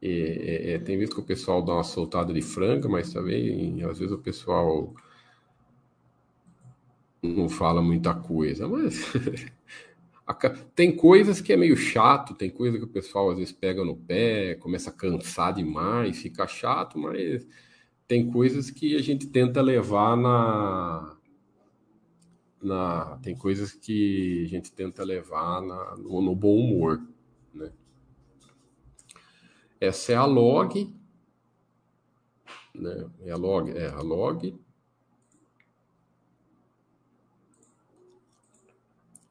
é, 0.00 0.08
é, 0.08 0.72
é, 0.74 0.78
tem 0.78 0.96
vezes 0.96 1.12
que 1.12 1.20
o 1.20 1.24
pessoal 1.24 1.60
dá 1.62 1.74
uma 1.74 1.84
soltada 1.84 2.32
de 2.32 2.40
franga, 2.40 2.88
mas 2.88 3.12
também 3.12 3.82
às 3.82 3.98
vezes 3.98 4.14
o 4.14 4.18
pessoal 4.18 4.94
não 7.22 7.48
fala 7.48 7.82
muita 7.82 8.14
coisa, 8.14 8.68
mas 8.68 9.12
tem 10.74 10.94
coisas 10.94 11.40
que 11.40 11.52
é 11.52 11.56
meio 11.56 11.76
chato, 11.76 12.34
tem 12.34 12.48
coisa 12.48 12.78
que 12.78 12.84
o 12.84 12.88
pessoal 12.88 13.30
às 13.30 13.38
vezes 13.38 13.52
pega 13.52 13.84
no 13.84 13.96
pé, 13.96 14.54
começa 14.54 14.90
a 14.90 14.92
cansar 14.92 15.52
demais, 15.52 16.18
fica 16.18 16.46
chato, 16.46 16.98
mas 16.98 17.46
tem 18.06 18.30
coisas 18.30 18.70
que 18.70 18.96
a 18.96 19.02
gente 19.02 19.26
tenta 19.26 19.60
levar 19.60 20.16
na, 20.16 21.16
na 22.62 23.18
tem 23.22 23.36
coisas 23.36 23.72
que 23.72 24.44
a 24.44 24.48
gente 24.48 24.72
tenta 24.72 25.02
levar 25.04 25.60
na, 25.60 25.96
no, 25.96 26.22
no 26.22 26.34
bom 26.34 26.56
humor, 26.56 27.02
né? 27.52 27.72
Essa 29.80 30.12
é 30.12 30.16
a 30.16 30.24
log, 30.24 30.94
né? 32.72 33.10
É 33.22 33.32
a 33.32 33.36
log, 33.36 33.70
é 33.70 33.88
a 33.88 34.00
log 34.00 34.61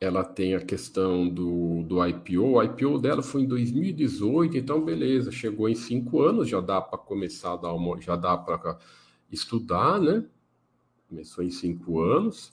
ela 0.02 0.24
tem 0.24 0.56
a 0.56 0.60
questão 0.60 1.30
do, 1.30 1.84
do 1.84 2.04
IPO. 2.04 2.54
O 2.56 2.64
IPO 2.64 2.98
dela 2.98 3.22
foi 3.22 3.44
em 3.44 3.48
2018, 3.48 4.58
então 4.58 4.84
beleza, 4.84 5.32
chegou 5.32 5.70
em 5.70 5.76
cinco 5.76 6.24
anos, 6.24 6.50
já 6.50 6.60
dá 6.60 6.82
para 6.82 6.98
começar 6.98 7.54
a 7.54 7.58
dar 7.58 7.74
uma, 7.74 8.02
já 8.02 8.16
dá 8.16 8.36
para 8.36 8.80
estudar, 9.32 10.02
né? 10.02 10.26
Começou 11.08 11.44
em 11.44 11.52
cinco 11.52 12.02
anos. 12.02 12.52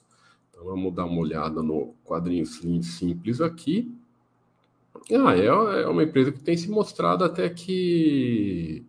Então 0.51 0.63
vamos 0.67 0.95
dar 0.95 1.07
uma 1.07 1.21
olhada 1.21 1.63
no 1.63 1.95
quadrinho 2.05 2.45
simples 2.45 3.41
aqui. 3.41 3.91
Ah, 5.11 5.35
é, 5.35 5.47
é 5.47 5.89
uma 5.89 6.03
empresa 6.03 6.31
que 6.31 6.43
tem 6.43 6.57
se 6.57 6.71
mostrado 6.71 7.25
até 7.25 7.49
que 7.49 8.85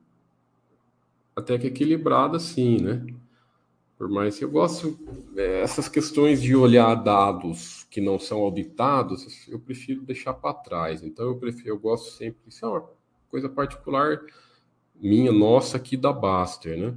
até 1.34 1.58
que 1.58 1.68
equilibrada, 1.68 2.38
sim, 2.40 2.78
né? 2.82 3.06
Por 4.00 4.08
mais 4.08 4.40
que 4.40 4.46
eu 4.46 4.50
gosto, 4.50 4.98
é, 5.36 5.60
essas 5.60 5.90
questões 5.90 6.42
de 6.42 6.56
olhar 6.56 6.96
dados 6.96 7.86
que 7.92 8.00
não 8.00 8.18
são 8.18 8.40
auditados, 8.40 9.46
eu 9.50 9.60
prefiro 9.60 10.04
deixar 10.04 10.34
para 10.36 10.54
trás. 10.54 11.04
Então 11.04 11.26
eu 11.26 11.36
prefiro, 11.36 11.68
eu 11.68 11.78
gosto 11.78 12.12
sempre, 12.12 12.40
isso 12.48 12.66
é 12.66 12.70
uma 12.70 12.90
coisa 13.30 13.50
particular 13.50 14.22
minha, 14.96 15.34
nossa 15.34 15.76
aqui 15.76 15.98
da 15.98 16.14
Baster, 16.14 16.78
né? 16.78 16.96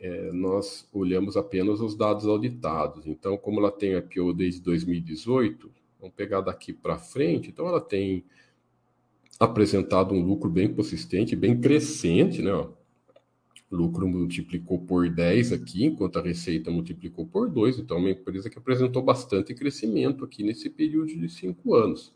É, 0.00 0.32
nós 0.32 0.88
olhamos 0.92 1.36
apenas 1.36 1.80
os 1.80 1.94
dados 1.94 2.26
auditados. 2.26 3.06
Então, 3.06 3.36
como 3.38 3.60
ela 3.60 3.70
tem 3.70 3.96
IPO 3.96 4.32
desde 4.32 4.60
2018, 4.62 5.70
vamos 6.00 6.14
pegar 6.16 6.40
daqui 6.40 6.72
para 6.72 6.98
frente, 6.98 7.50
então 7.50 7.68
ela 7.68 7.80
tem 7.80 8.24
apresentado 9.38 10.12
um 10.12 10.24
lucro 10.24 10.50
bem 10.50 10.74
consistente, 10.74 11.36
bem 11.36 11.60
crescente, 11.60 12.42
né? 12.42 12.50
Lucro 13.70 14.06
multiplicou 14.06 14.78
por 14.78 15.08
10 15.08 15.52
aqui, 15.52 15.84
enquanto 15.84 16.18
a 16.18 16.22
receita 16.22 16.70
multiplicou 16.70 17.26
por 17.26 17.48
2. 17.50 17.78
Então, 17.78 17.96
é 17.96 18.00
uma 18.00 18.10
empresa 18.10 18.48
que 18.48 18.58
apresentou 18.58 19.02
bastante 19.02 19.54
crescimento 19.54 20.24
aqui 20.24 20.42
nesse 20.42 20.70
período 20.70 21.08
de 21.08 21.28
cinco 21.28 21.74
anos. 21.74 22.12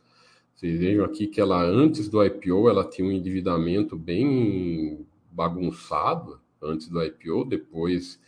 Vocês 0.54 0.78
vejam 0.78 1.04
aqui 1.04 1.26
que 1.26 1.40
ela, 1.40 1.62
antes 1.62 2.08
do 2.08 2.24
IPO, 2.24 2.68
ela 2.68 2.84
tinha 2.84 3.06
um 3.06 3.12
endividamento 3.12 3.96
bem 3.96 5.06
bagunçado, 5.30 6.40
antes 6.62 6.88
do 6.88 7.02
IPO, 7.02 7.46
depois 7.46 8.20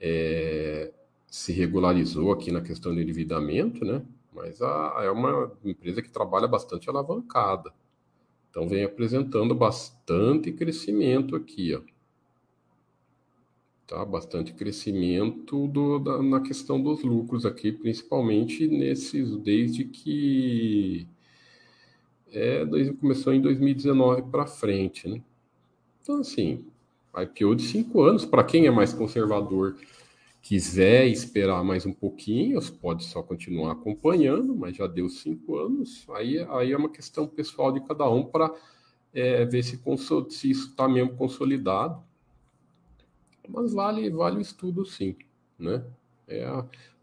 é, 0.00 0.90
se 1.26 1.52
regularizou 1.52 2.32
aqui 2.32 2.50
na 2.50 2.62
questão 2.62 2.94
do 2.94 3.00
endividamento, 3.00 3.84
né? 3.84 4.02
Mas 4.32 4.60
a, 4.62 5.00
é 5.02 5.10
uma 5.10 5.52
empresa 5.64 6.02
que 6.02 6.10
trabalha 6.10 6.48
bastante 6.48 6.88
alavancada. 6.88 7.72
Então, 8.50 8.66
vem 8.66 8.84
apresentando 8.84 9.54
bastante 9.54 10.50
crescimento 10.52 11.36
aqui, 11.36 11.74
ó 11.74 11.95
tá? 13.86 14.04
Bastante 14.04 14.52
crescimento 14.52 15.66
do, 15.68 15.98
da, 15.98 16.22
na 16.22 16.40
questão 16.40 16.80
dos 16.80 17.02
lucros 17.02 17.46
aqui, 17.46 17.72
principalmente 17.72 18.66
nesses 18.66 19.36
desde 19.36 19.84
que 19.84 21.06
é, 22.32 22.64
desde, 22.66 22.92
começou 22.94 23.32
em 23.32 23.40
2019 23.40 24.22
para 24.30 24.46
frente, 24.46 25.08
né? 25.08 25.22
Então 26.02 26.18
assim, 26.20 26.64
IPO 27.22 27.54
de 27.54 27.62
cinco 27.62 28.02
anos. 28.02 28.24
Para 28.24 28.44
quem 28.44 28.66
é 28.66 28.70
mais 28.70 28.92
conservador, 28.92 29.76
quiser 30.42 31.06
esperar 31.06 31.64
mais 31.64 31.86
um 31.86 31.92
pouquinho, 31.92 32.60
pode 32.80 33.04
só 33.04 33.22
continuar 33.22 33.72
acompanhando, 33.72 34.54
mas 34.54 34.76
já 34.76 34.86
deu 34.86 35.08
cinco 35.08 35.56
anos. 35.56 36.06
Aí, 36.10 36.38
aí 36.50 36.72
é 36.72 36.76
uma 36.76 36.90
questão 36.90 37.26
pessoal 37.26 37.72
de 37.72 37.80
cada 37.80 38.08
um 38.10 38.24
para 38.24 38.54
é, 39.14 39.44
ver 39.44 39.62
se, 39.62 39.80
se 40.28 40.50
isso 40.50 40.68
está 40.68 40.88
mesmo 40.88 41.16
consolidado. 41.16 42.05
Mas 43.48 43.72
vale, 43.72 44.10
vale 44.10 44.38
o 44.38 44.40
estudo 44.40 44.84
sim, 44.84 45.16
né? 45.58 45.84
É, 46.28 46.46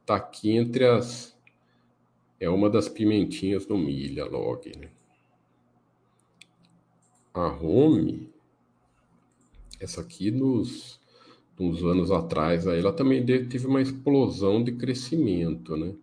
tá 0.06 0.16
aqui 0.16 0.52
entre 0.52 0.86
as 0.86 1.34
é 2.40 2.50
uma 2.50 2.70
das 2.70 2.90
pimentinhas 2.90 3.66
do 3.66 3.78
milha 3.78 4.26
log, 4.26 4.72
né? 4.78 4.90
A 7.34 7.48
home 7.48 8.34
essa 9.80 10.02
aqui 10.02 10.32
nos 10.32 11.02
uns 11.60 11.84
anos 11.84 12.10
atrás, 12.12 12.68
aí 12.68 12.80
ela 12.80 12.92
também 12.92 13.24
teve 13.26 13.68
uma 13.68 13.82
explosão 13.82 14.64
de 14.64 14.72
crescimento, 14.72 15.78
né? 15.78 15.94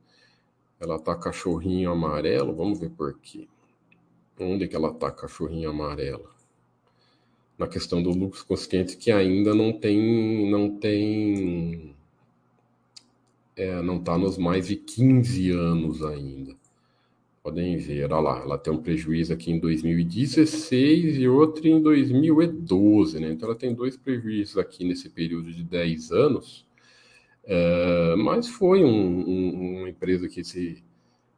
Ela 0.79 0.99
tá 0.99 1.15
cachorrinho 1.15 1.91
amarelo, 1.91 2.55
vamos 2.55 2.79
ver 2.79 2.91
por 2.91 3.19
quê. 3.19 3.49
Onde 4.39 4.69
que 4.69 4.77
ela 4.77 4.95
tá 4.95 5.11
cachorrinho 5.11 5.69
amarelo? 5.69 6.31
Na 7.61 7.69
questão 7.69 8.03
do 8.03 8.09
lucro 8.09 8.43
consciente 8.47 8.97
que 8.97 9.13
ainda 9.13 9.55
não 9.55 9.71
tem 9.71 10.51
não 10.51 10.79
tem 10.79 11.95
é, 13.55 13.83
não 13.83 13.99
está 13.99 14.17
nos 14.17 14.39
mais 14.39 14.69
de 14.69 14.77
15 14.77 15.51
anos 15.51 16.03
ainda. 16.03 16.57
Podem 17.43 17.77
ver, 17.77 18.11
olha 18.11 18.19
lá, 18.19 18.41
ela 18.41 18.57
tem 18.57 18.73
um 18.73 18.81
prejuízo 18.81 19.35
aqui 19.35 19.53
em 19.53 19.59
2016 19.59 21.19
e 21.19 21.29
outro 21.29 21.69
em 21.69 21.83
2012, 21.83 23.21
né? 23.21 23.31
Então 23.31 23.51
ela 23.51 23.59
tem 23.59 23.75
dois 23.75 23.95
prejuízos 23.95 24.57
aqui 24.57 24.83
nesse 24.83 25.11
período 25.11 25.53
de 25.53 25.63
10 25.63 26.13
anos, 26.13 26.67
é, 27.45 28.15
mas 28.17 28.49
foi 28.49 28.83
um, 28.83 29.29
um, 29.29 29.81
uma 29.81 29.91
empresa 29.91 30.29
que 30.31 30.43
se 30.43 30.83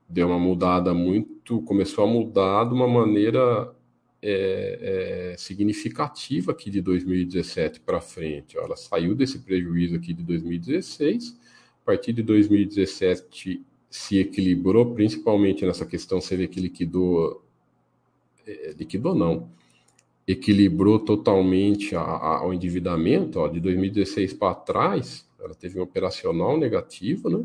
deu 0.08 0.28
uma 0.28 0.38
mudada 0.38 0.94
muito, 0.94 1.62
começou 1.62 2.04
a 2.04 2.06
mudar 2.06 2.64
de 2.66 2.74
uma 2.74 2.86
maneira 2.86 3.74
é, 4.22 5.32
é, 5.32 5.36
significativa 5.36 6.52
aqui 6.52 6.70
de 6.70 6.80
2017 6.80 7.80
para 7.80 8.00
frente. 8.00 8.56
Ela 8.56 8.76
saiu 8.76 9.14
desse 9.14 9.40
prejuízo 9.40 9.96
aqui 9.96 10.12
de 10.12 10.22
2016 10.22 11.36
a 11.82 11.84
partir 11.84 12.12
de 12.12 12.22
2017 12.22 13.60
se 13.90 14.18
equilibrou, 14.18 14.94
principalmente 14.94 15.66
nessa 15.66 15.84
questão, 15.84 16.20
você 16.20 16.36
vê 16.36 16.46
que 16.46 16.60
liquidou, 16.60 17.44
é, 18.46 18.72
liquidou 18.78 19.14
não, 19.14 19.50
equilibrou 20.26 21.00
totalmente 21.00 21.96
a, 21.96 22.00
a, 22.00 22.38
ao 22.38 22.54
endividamento, 22.54 23.40
ó, 23.40 23.48
de 23.48 23.58
2016 23.58 24.32
para 24.34 24.54
trás, 24.54 25.26
ela 25.40 25.54
teve 25.54 25.78
um 25.78 25.82
operacional 25.82 26.56
negativo, 26.56 27.28
né? 27.28 27.44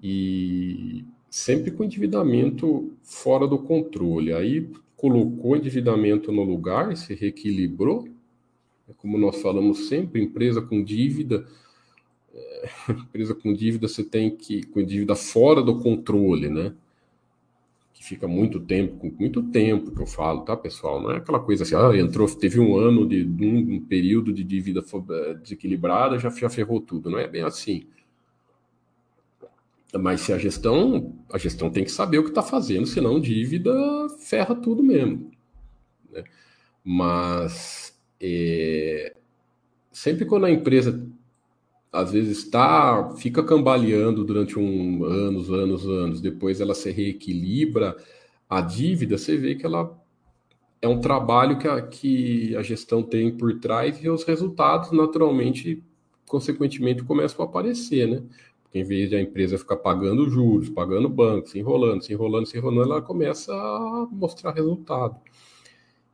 E 0.00 1.04
sempre 1.28 1.72
com 1.72 1.82
endividamento 1.82 2.92
fora 3.02 3.48
do 3.48 3.58
controle. 3.58 4.32
Aí 4.32 4.70
colocou 5.04 5.54
endividamento 5.54 6.32
no 6.32 6.42
lugar, 6.42 6.96
se 6.96 7.12
reequilibrou, 7.14 8.08
como 8.96 9.18
nós 9.18 9.42
falamos 9.42 9.86
sempre, 9.86 10.22
empresa 10.22 10.62
com 10.62 10.82
dívida 10.82 11.46
empresa 12.88 13.34
com 13.34 13.52
dívida 13.52 13.86
você 13.86 14.02
tem 14.02 14.34
que 14.34 14.62
com 14.62 14.82
dívida 14.82 15.14
fora 15.14 15.62
do 15.62 15.78
controle, 15.78 16.48
né? 16.48 16.72
Que 17.92 18.02
fica 18.02 18.26
muito 18.26 18.58
tempo, 18.58 18.96
com 18.96 19.14
muito 19.20 19.42
tempo 19.42 19.94
que 19.94 20.00
eu 20.00 20.06
falo, 20.06 20.40
tá, 20.40 20.56
pessoal? 20.56 21.02
Não 21.02 21.10
é 21.10 21.18
aquela 21.18 21.38
coisa 21.38 21.64
assim, 21.64 21.74
ah, 21.74 21.94
entrou, 21.94 22.26
teve 22.34 22.58
um 22.58 22.78
ano 22.78 23.06
de, 23.06 23.26
de 23.26 23.44
um, 23.44 23.74
um, 23.74 23.80
período 23.84 24.32
de 24.32 24.42
dívida 24.42 24.82
eh, 25.10 25.34
desequilibrada, 25.34 26.18
já, 26.18 26.30
já 26.30 26.48
ferrou 26.48 26.80
tudo. 26.80 27.10
Não 27.10 27.18
é 27.18 27.28
bem 27.28 27.42
assim. 27.42 27.86
Mas 29.98 30.22
se 30.22 30.32
a 30.32 30.38
gestão, 30.38 31.14
a 31.32 31.38
gestão 31.38 31.70
tem 31.70 31.84
que 31.84 31.90
saber 31.90 32.18
o 32.18 32.24
que 32.24 32.30
está 32.30 32.42
fazendo, 32.42 32.86
senão 32.86 33.20
dívida 33.20 33.72
ferra 34.18 34.54
tudo 34.54 34.82
mesmo. 34.82 35.30
Né? 36.10 36.24
Mas 36.82 37.96
é, 38.20 39.14
sempre 39.92 40.24
quando 40.24 40.46
a 40.46 40.50
empresa 40.50 41.06
às 41.92 42.10
vezes 42.10 42.38
está 42.38 43.14
fica 43.16 43.42
cambaleando 43.42 44.24
durante 44.24 44.58
um 44.58 45.04
anos, 45.04 45.48
anos, 45.50 45.86
anos, 45.86 46.20
depois 46.20 46.60
ela 46.60 46.74
se 46.74 46.90
reequilibra 46.90 47.96
a 48.50 48.60
dívida, 48.60 49.16
você 49.16 49.36
vê 49.36 49.54
que 49.54 49.64
ela 49.64 49.96
é 50.82 50.88
um 50.88 51.00
trabalho 51.00 51.56
que 51.58 51.68
a, 51.68 51.80
que 51.80 52.56
a 52.56 52.62
gestão 52.62 53.02
tem 53.02 53.34
por 53.36 53.58
trás 53.58 54.02
e 54.02 54.08
os 54.08 54.24
resultados 54.24 54.90
naturalmente, 54.92 55.82
consequentemente, 56.28 57.04
começam 57.04 57.44
a 57.44 57.48
aparecer, 57.48 58.06
né? 58.08 58.22
Em 58.74 58.82
vez 58.82 59.08
de 59.08 59.16
a 59.16 59.22
empresa 59.22 59.56
ficar 59.56 59.76
pagando 59.76 60.28
juros, 60.28 60.68
pagando 60.68 61.08
banco, 61.08 61.48
se 61.48 61.58
enrolando, 61.58 62.02
se 62.02 62.12
enrolando, 62.12 62.46
se 62.46 62.58
enrolando, 62.58 62.90
ela 62.90 63.00
começa 63.00 63.54
a 63.54 64.08
mostrar 64.10 64.52
resultado. 64.52 65.16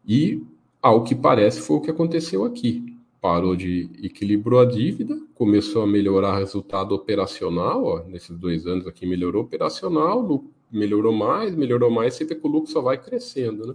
E, 0.07 0.45
ao 0.81 1.03
que 1.03 1.15
parece, 1.15 1.61
foi 1.61 1.79
o 1.79 1.81
que 1.81 1.91
aconteceu 1.91 2.45
aqui 2.45 3.01
parou 3.21 3.55
de 3.55 3.91
equilibrou 4.03 4.61
a 4.61 4.65
dívida, 4.65 5.21
começou 5.35 5.83
a 5.83 5.87
melhorar 5.87 6.39
resultado 6.39 6.95
operacional, 6.95 7.85
ó, 7.85 8.03
nesses 8.05 8.37
dois 8.37 8.67
anos 8.67 8.87
aqui 8.87 9.07
melhorou 9.07 9.43
operacional, 9.43 10.45
melhorou 10.71 11.13
mais, 11.13 11.55
melhorou 11.55 11.91
mais, 11.91 12.15
sempre 12.15 12.37
que 12.37 12.47
o 12.47 12.51
lucro 12.51 12.73
só 12.73 12.81
vai 12.81 12.97
crescendo, 12.97 13.67
né? 13.67 13.75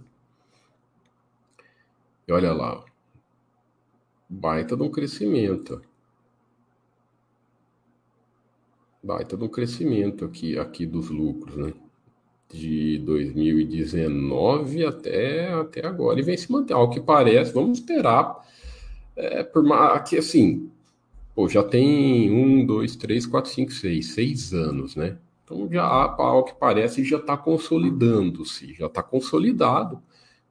E 2.26 2.32
olha 2.32 2.52
lá, 2.52 2.84
baita 4.28 4.76
de 4.76 4.82
um 4.82 4.90
crescimento. 4.90 5.80
Baita 9.06 9.36
um 9.36 9.48
crescimento 9.48 10.24
aqui, 10.24 10.58
aqui 10.58 10.84
dos 10.84 11.10
lucros, 11.10 11.56
né? 11.56 11.72
De 12.52 12.98
2019 12.98 14.84
até, 14.84 15.52
até 15.52 15.86
agora. 15.86 16.18
E 16.18 16.22
vem 16.22 16.36
se 16.36 16.50
manter. 16.50 16.74
Ao 16.74 16.90
que 16.90 17.00
parece, 17.00 17.52
vamos 17.52 17.78
esperar 17.78 18.44
é, 19.16 19.42
por 19.42 19.70
aqui 19.72 20.18
assim, 20.18 20.70
pô, 21.34 21.48
já 21.48 21.62
tem 21.62 22.30
um, 22.32 22.66
dois, 22.66 22.96
três, 22.96 23.26
quatro, 23.26 23.50
cinco, 23.50 23.72
seis, 23.72 24.12
seis 24.12 24.52
anos, 24.52 24.96
né? 24.96 25.16
Então 25.44 25.68
já 25.70 25.84
ao 25.84 26.44
que 26.44 26.54
parece 26.54 27.04
já 27.04 27.18
está 27.18 27.36
consolidando-se, 27.36 28.74
já 28.74 28.86
está 28.86 29.02
consolidado. 29.02 30.02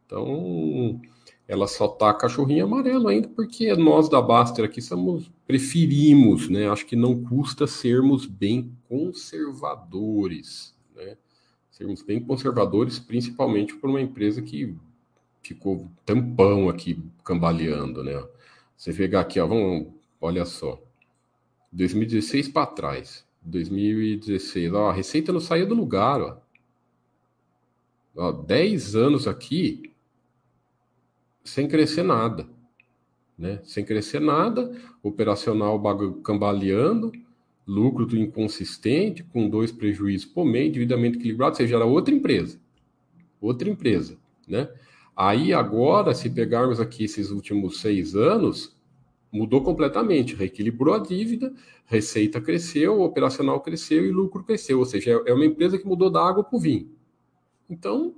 Então 0.05 1.01
ela 1.47 1.67
só 1.67 1.87
tá 1.87 2.13
cachorrinho 2.13 2.65
amarelo 2.65 3.07
ainda 3.07 3.27
porque 3.27 3.73
nós 3.75 4.09
da 4.09 4.21
Baster 4.21 4.65
aqui 4.65 4.81
somos 4.81 5.31
preferimos, 5.45 6.49
né? 6.49 6.67
Acho 6.67 6.85
que 6.85 6.95
não 6.95 7.23
custa 7.23 7.67
sermos 7.67 8.25
bem 8.25 8.75
conservadores, 8.89 10.75
né? 10.95 11.17
Sermos 11.69 12.01
bem 12.01 12.19
conservadores, 12.19 12.97
principalmente 12.97 13.75
por 13.75 13.89
uma 13.89 14.01
empresa 14.01 14.41
que 14.41 14.75
ficou 15.43 15.87
tampão 16.03 16.67
aqui 16.67 16.99
cambaleando, 17.23 18.03
né? 18.03 18.23
Você 18.75 18.91
pegar 18.91 19.21
aqui, 19.21 19.39
ó, 19.39 19.45
vamos, 19.45 19.87
olha 20.19 20.45
só. 20.45 20.81
2016 21.71 22.47
para 22.49 22.65
trás. 22.65 23.23
2016, 23.43 24.73
ó, 24.73 24.89
a 24.89 24.93
receita 24.93 25.31
não 25.31 25.39
saía 25.39 25.65
do 25.65 25.75
lugar, 25.75 26.19
ó. 26.19 26.37
ó. 28.15 28.31
10 28.31 28.95
anos 28.95 29.27
aqui 29.27 29.94
sem 31.45 31.67
crescer 31.67 32.03
nada. 32.03 32.47
Né? 33.37 33.61
Sem 33.63 33.85
crescer 33.85 34.19
nada, 34.19 34.75
operacional 35.03 35.81
cambaleando, 36.23 37.11
lucro 37.65 38.05
inconsistente, 38.17 39.23
com 39.23 39.49
dois 39.49 39.71
prejuízos 39.71 40.25
por 40.25 40.45
mês, 40.45 40.67
endividamento 40.67 41.17
equilibrado, 41.17 41.51
ou 41.51 41.57
seja, 41.57 41.75
era 41.75 41.85
outra 41.85 42.13
empresa. 42.13 42.59
Outra 43.39 43.69
empresa, 43.69 44.17
né? 44.47 44.69
Aí 45.15 45.53
agora, 45.53 46.13
se 46.13 46.29
pegarmos 46.29 46.79
aqui 46.79 47.05
esses 47.05 47.31
últimos 47.31 47.79
seis 47.79 48.15
anos, 48.15 48.75
mudou 49.31 49.61
completamente, 49.61 50.35
reequilibrou 50.35 50.93
a 50.93 50.99
dívida, 50.99 51.53
receita 51.85 52.41
cresceu, 52.41 53.01
operacional 53.01 53.61
cresceu 53.61 54.05
e 54.05 54.11
lucro 54.11 54.43
cresceu, 54.43 54.79
ou 54.79 54.85
seja, 54.85 55.21
é 55.25 55.33
uma 55.33 55.45
empresa 55.45 55.77
que 55.77 55.87
mudou 55.87 56.09
da 56.09 56.25
água 56.25 56.43
para 56.43 56.57
o 56.57 56.59
vinho. 56.59 56.89
Então, 57.69 58.15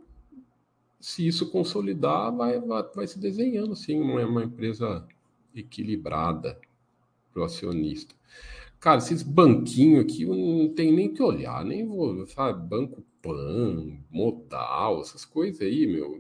se 1.00 1.28
isso 1.28 1.50
consolidar, 1.52 2.36
vai, 2.36 2.60
vai, 2.60 2.84
vai 2.96 3.08
se 3.08 3.20
desenhando 3.20 3.74
assim 3.74 4.00
uma, 4.00 4.26
uma 4.26 4.44
empresa 4.44 5.08
equilibrada 5.56 6.60
para 7.32 7.42
o 7.42 7.46
acionista. 7.46 8.16
Cara, 8.80 9.00
esses 9.00 9.24
banquinhos 9.24 10.06
aqui 10.06 10.24
eu 10.24 10.36
não 10.36 10.70
tem 10.74 10.94
nem 10.94 11.14
que 11.14 11.24
olhar, 11.24 11.66
nem 11.66 11.88
vou, 11.88 12.28
sabe, 12.28 12.68
Banco 12.68 13.04
Pan, 13.22 13.98
Modal, 14.12 15.02
essas 15.02 15.26
coisas 15.26 15.62
aí, 15.62 15.88
meu, 15.88 16.16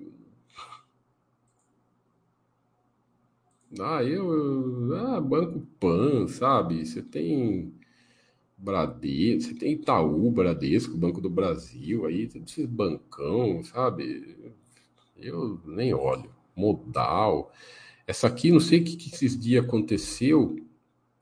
Ah, 3.79 4.03
eu. 4.03 4.93
Ah, 4.95 5.19
Banco 5.21 5.59
Pan, 5.79 6.27
sabe? 6.27 6.85
Você 6.85 7.01
tem 7.01 7.73
Bradesco, 8.57 9.53
você 9.53 9.59
tem 9.59 9.73
Itaú, 9.73 10.31
Bradesco, 10.31 10.97
Banco 10.97 11.21
do 11.21 11.29
Brasil, 11.29 12.05
aí 12.05 12.23
esses 12.23 12.65
bancão, 12.65 13.63
sabe? 13.63 14.25
Eu 15.19 15.61
nem 15.65 15.93
olho. 15.93 16.33
Modal. 16.55 17.51
Essa 18.05 18.27
aqui, 18.27 18.51
não 18.51 18.59
sei 18.59 18.81
o 18.81 18.83
que, 18.83 18.95
que 18.95 19.13
esses 19.13 19.37
dias 19.37 19.63
aconteceu. 19.65 20.55
O 20.55 20.65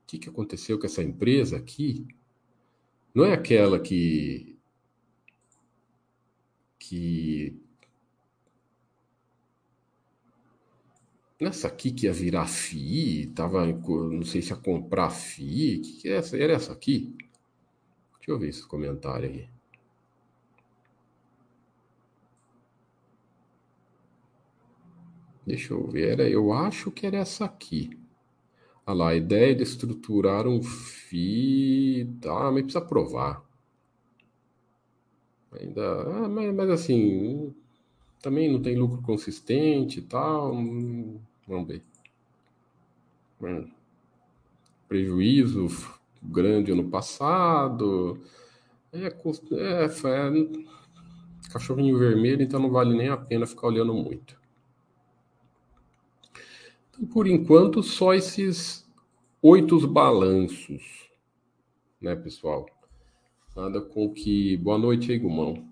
que, 0.08 0.20
que 0.20 0.30
aconteceu 0.30 0.80
com 0.80 0.86
essa 0.86 1.04
empresa 1.04 1.58
aqui? 1.58 2.08
Não 3.14 3.26
é 3.26 3.34
aquela 3.34 3.80
que. 3.80 4.58
que. 6.80 7.58
Nessa 11.40 11.68
aqui 11.68 11.92
que 11.92 12.06
ia 12.06 12.14
virar 12.14 12.48
FII, 12.48 13.28
tava, 13.28 13.66
não 13.66 14.24
sei 14.24 14.42
se 14.42 14.52
ia 14.52 14.56
comprar 14.56 15.10
FII, 15.10 15.80
que, 15.80 15.94
que 16.02 16.10
é 16.10 16.18
essa? 16.18 16.38
Era 16.38 16.54
essa 16.54 16.72
aqui? 16.72 17.14
Deixa 18.18 18.32
eu 18.32 18.40
ver 18.40 18.50
esse 18.50 18.66
comentário 18.66 19.30
aí. 19.30 19.55
Deixa 25.46 25.74
eu 25.74 25.88
ver, 25.88 26.14
era, 26.14 26.30
eu 26.30 26.52
acho 26.52 26.92
que 26.92 27.06
era 27.06 27.18
essa 27.18 27.46
aqui. 27.46 27.90
Olha 28.88 28.98
lá, 28.98 29.10
a 29.10 29.16
ideia 29.16 29.56
de 29.56 29.64
estruturar 29.64 30.48
um 30.48 30.62
FII, 30.62 32.06
tá, 32.22 32.52
mas 32.52 32.64
precisa 32.64 32.82
provar. 32.82 33.44
Ainda, 35.52 36.02
ah, 36.02 36.30
mas, 36.30 36.54
mas, 36.54 36.70
assim, 36.70 37.54
também 38.22 38.52
não 38.52 38.62
tem 38.62 38.76
lucro 38.76 39.02
consistente 39.02 40.00
e 40.00 40.02
tal. 40.02 40.52
Vamos 41.48 41.68
ver. 41.68 41.84
Prejuízo 44.88 45.68
grande 46.22 46.72
ano 46.72 46.90
passado. 46.90 48.20
É, 48.92 49.08
é, 49.08 49.86
é, 49.86 49.90
cachorrinho 51.52 51.98
vermelho, 51.98 52.42
então 52.42 52.60
não 52.60 52.72
vale 52.72 52.96
nem 52.96 53.10
a 53.10 53.18
pena 53.18 53.46
ficar 53.46 53.68
olhando 53.68 53.94
muito. 53.94 54.45
Então, 56.96 57.08
por 57.08 57.28
enquanto, 57.28 57.84
só 57.84 58.14
esses 58.14 58.86
oito 59.42 59.86
balanços, 59.86 61.10
né, 62.02 62.16
pessoal? 62.16 62.66
Nada 63.56 63.82
com 63.82 64.14
que. 64.14 64.56
Boa 64.58 64.78
noite 64.78 65.12
aí, 65.12 65.20
Gumão. 65.20 65.68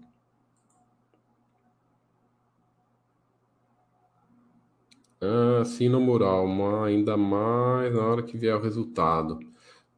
Ah, 5.22 5.64
sim, 5.66 5.88
no 5.90 6.02
mural, 6.02 6.46
mas 6.48 6.88
ainda 6.90 7.16
mais 7.16 7.94
na 7.94 8.06
hora 8.06 8.24
que 8.24 8.38
vier 8.38 8.56
o 8.56 8.62
resultado. 8.62 9.40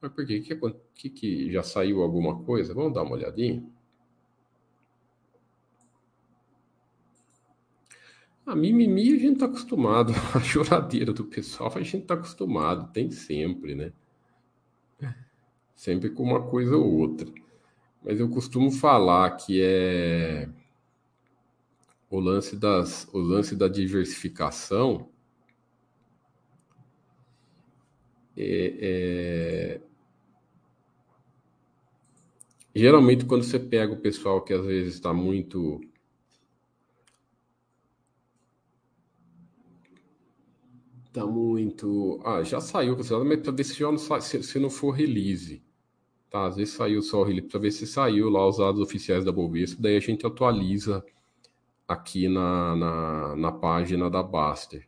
Mas 0.02 0.12
por 0.14 0.26
quê? 0.26 0.40
Que, 0.42 0.56
que, 0.94 1.10
que 1.10 1.52
já 1.52 1.64
saiu 1.64 2.02
alguma 2.02 2.44
coisa? 2.44 2.74
Vamos 2.74 2.94
dar 2.94 3.04
uma 3.04 3.16
olhadinha? 3.16 3.64
A 8.46 8.56
mimimi 8.56 9.16
a 9.16 9.20
gente 9.20 9.40
tá 9.40 9.46
acostumado, 9.46 10.14
a 10.36 10.40
choradeira 10.40 11.12
do 11.12 11.26
pessoal 11.26 11.72
a 11.76 11.82
gente 11.82 12.06
tá 12.06 12.14
acostumado, 12.14 12.92
tem 12.94 13.10
sempre, 13.10 13.74
né? 13.74 13.92
Sempre 15.76 16.10
com 16.10 16.24
uma 16.24 16.42
coisa 16.42 16.78
ou 16.78 16.86
outra. 16.86 17.28
Mas 18.04 18.20
eu 18.20 18.30
costumo 18.30 18.72
falar 18.72 19.32
que 19.32 19.62
é 19.62 20.48
o 22.10 22.20
lance 22.20 22.56
das 22.56 23.08
o 23.12 23.18
lance 23.18 23.56
da 23.56 23.68
diversificação 23.68 25.10
é, 28.38 28.78
é... 28.82 29.82
geralmente 32.76 33.26
quando 33.26 33.44
você 33.44 33.60
pega 33.60 33.92
o 33.94 34.00
pessoal 34.00 34.42
que 34.44 34.54
às 34.54 34.66
vezes 34.66 34.94
está 34.96 35.14
muito 35.14 35.82
Tá 41.16 41.26
muito. 41.26 42.20
Ah, 42.26 42.44
já 42.44 42.60
saiu, 42.60 42.98
mas 42.98 43.40
para 43.40 43.52
ver 43.54 43.64
se, 43.64 43.74
já 43.74 43.90
não, 43.90 43.98
se, 43.98 44.44
se 44.44 44.60
não 44.60 44.70
for 44.70 44.92
release. 44.92 45.64
Tá, 46.30 46.46
às 46.46 46.58
vezes 46.58 46.74
saiu 46.74 47.02
só 47.02 47.22
o 47.22 47.24
release, 47.24 47.48
para 47.48 47.60
ver 47.62 47.72
se 47.72 47.88
saiu 47.88 48.30
lá 48.30 48.46
os 48.46 48.58
dados 48.58 48.82
oficiais 48.82 49.24
da 49.24 49.32
Bovespa, 49.32 49.82
daí 49.82 49.96
a 49.96 50.00
gente 50.02 50.26
atualiza 50.28 51.06
aqui 51.88 52.28
na, 52.28 52.76
na, 52.76 53.36
na 53.38 53.52
página 53.54 54.10
da 54.10 54.22
Baster. 54.22 54.86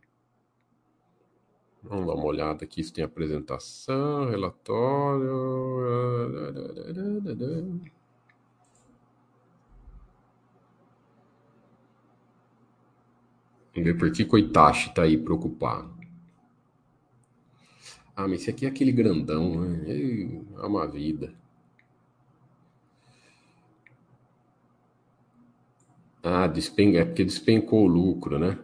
Vamos 1.81 2.07
dar 2.07 2.15
uma 2.15 2.25
olhada 2.25 2.65
aqui 2.65 2.83
se 2.83 2.91
tem 2.91 3.05
apresentação, 3.05 4.29
relatório. 4.29 5.31
Vamos 13.73 13.85
ver 13.85 13.97
por 13.97 14.11
que 14.11 14.27
o 14.29 14.37
Itachi 14.37 14.89
está 14.89 15.03
aí 15.03 15.17
preocupado. 15.17 15.96
Ah, 18.17 18.27
mas 18.27 18.41
esse 18.41 18.49
aqui 18.49 18.65
é 18.65 18.69
aquele 18.69 18.91
grandão, 18.91 19.61
né? 19.61 19.85
É 20.57 20.65
uma 20.65 20.87
vida. 20.87 21.31
Ah, 26.23 26.47
despenca, 26.47 26.99
é 26.99 27.05
porque 27.05 27.23
despencou 27.23 27.83
o 27.83 27.87
lucro, 27.87 28.37
né? 28.39 28.57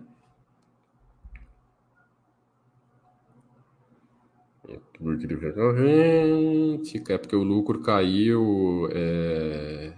É 7.10 7.18
porque 7.18 7.36
o 7.36 7.44
lucro 7.44 7.82
caiu 7.82 8.88
é, 8.92 9.94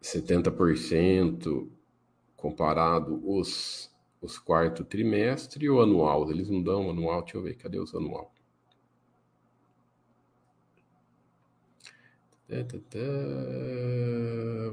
70% 0.00 1.70
comparado 2.36 3.22
os 3.24 3.93
os 4.24 4.38
quarto 4.38 4.84
trimestre 4.84 5.68
ou 5.68 5.82
anual? 5.82 6.30
Eles 6.30 6.48
não 6.48 6.62
dão 6.62 6.90
anual, 6.90 7.22
deixa 7.22 7.36
eu 7.36 7.42
ver, 7.42 7.56
cadê 7.56 7.78
os 7.78 7.94
anual? 7.94 8.32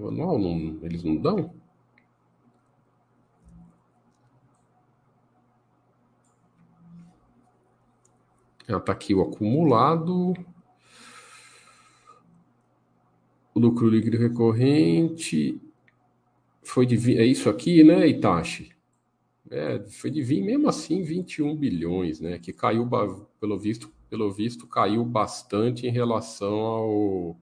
O 0.01 0.07
anual 0.07 0.37
não, 0.39 0.79
eles 0.83 1.03
não 1.03 1.15
dão? 1.15 1.53
Ah, 8.67 8.79
tá 8.79 8.93
aqui 8.93 9.13
o 9.13 9.21
acumulado. 9.21 10.33
O 13.53 13.59
lucro 13.59 13.89
líquido 13.89 14.17
recorrente 14.17 15.61
foi 16.63 16.85
de 16.85 17.17
é 17.17 17.25
isso 17.25 17.49
aqui, 17.49 17.83
né, 17.83 18.07
Itachi? 18.07 18.71
É, 19.51 19.79
foi 19.89 20.09
de 20.09 20.21
vir 20.21 20.41
mesmo 20.41 20.69
assim 20.69 21.03
21 21.03 21.53
bilhões, 21.57 22.21
né? 22.21 22.39
Que 22.39 22.53
caiu, 22.53 22.87
pelo 23.37 23.59
visto, 23.59 23.91
pelo 24.09 24.31
visto, 24.31 24.65
caiu 24.65 25.03
bastante 25.03 25.85
em 25.85 25.91
relação 25.91 26.53
ao, 26.53 27.37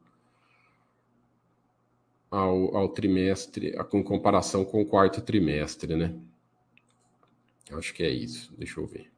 ao, 2.31 2.77
ao 2.77 2.89
trimestre, 2.89 3.73
com 3.91 4.03
comparação 4.03 4.65
com 4.65 4.81
o 4.81 4.85
quarto 4.87 5.21
trimestre, 5.21 5.95
né? 5.95 6.19
Acho 7.71 7.93
que 7.93 8.01
é 8.01 8.09
isso. 8.09 8.51
Deixa 8.57 8.79
eu 8.79 8.87
ver. 8.87 9.11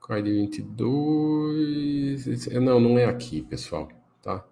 Card 0.00 0.30
22. 0.30 2.46
Não, 2.62 2.80
não 2.80 2.98
é 2.98 3.04
aqui, 3.06 3.42
pessoal, 3.42 3.88
tá? 4.22 4.44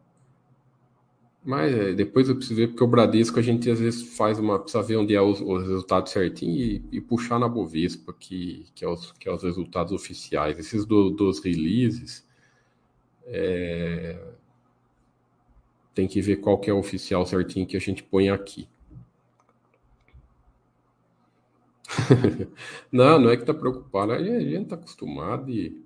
Mas 1.44 1.74
é, 1.74 1.92
depois 1.92 2.28
eu 2.28 2.36
preciso 2.36 2.56
ver, 2.56 2.68
porque 2.68 2.82
o 2.82 2.86
Bradesco 2.86 3.38
a 3.38 3.42
gente 3.42 3.70
às 3.70 3.78
vezes 3.78 4.16
faz 4.16 4.38
uma. 4.38 4.58
Precisa 4.58 4.82
ver 4.82 4.96
onde 4.96 5.14
é 5.14 5.20
os, 5.20 5.40
os 5.40 5.62
resultados 5.62 6.10
certinho 6.10 6.56
e, 6.56 6.82
e, 6.90 7.00
puxar 7.00 7.38
na 7.38 7.48
Bovespa, 7.48 8.14
que, 8.18 8.66
que, 8.74 8.84
é 8.84 8.88
os, 8.88 9.12
que 9.12 9.28
é 9.28 9.32
os 9.32 9.42
resultados 9.42 9.92
oficiais. 9.92 10.58
Esses 10.58 10.86
do, 10.86 11.10
dos 11.10 11.44
releases 11.44 12.24
é... 13.26 14.18
Tem 15.94 16.08
que 16.08 16.20
ver 16.20 16.36
qual 16.36 16.58
que 16.58 16.68
é 16.68 16.72
o 16.72 16.78
oficial 16.78 17.24
certinho 17.24 17.66
que 17.66 17.76
a 17.76 17.80
gente 17.80 18.02
põe 18.02 18.28
aqui. 18.28 18.68
não, 22.90 23.18
não 23.18 23.30
é 23.30 23.36
que 23.36 23.44
tá 23.44 23.54
preocupado. 23.54 24.12
A 24.12 24.22
gente 24.22 24.66
tá 24.66 24.74
acostumado 24.74 25.50
e 25.50 25.84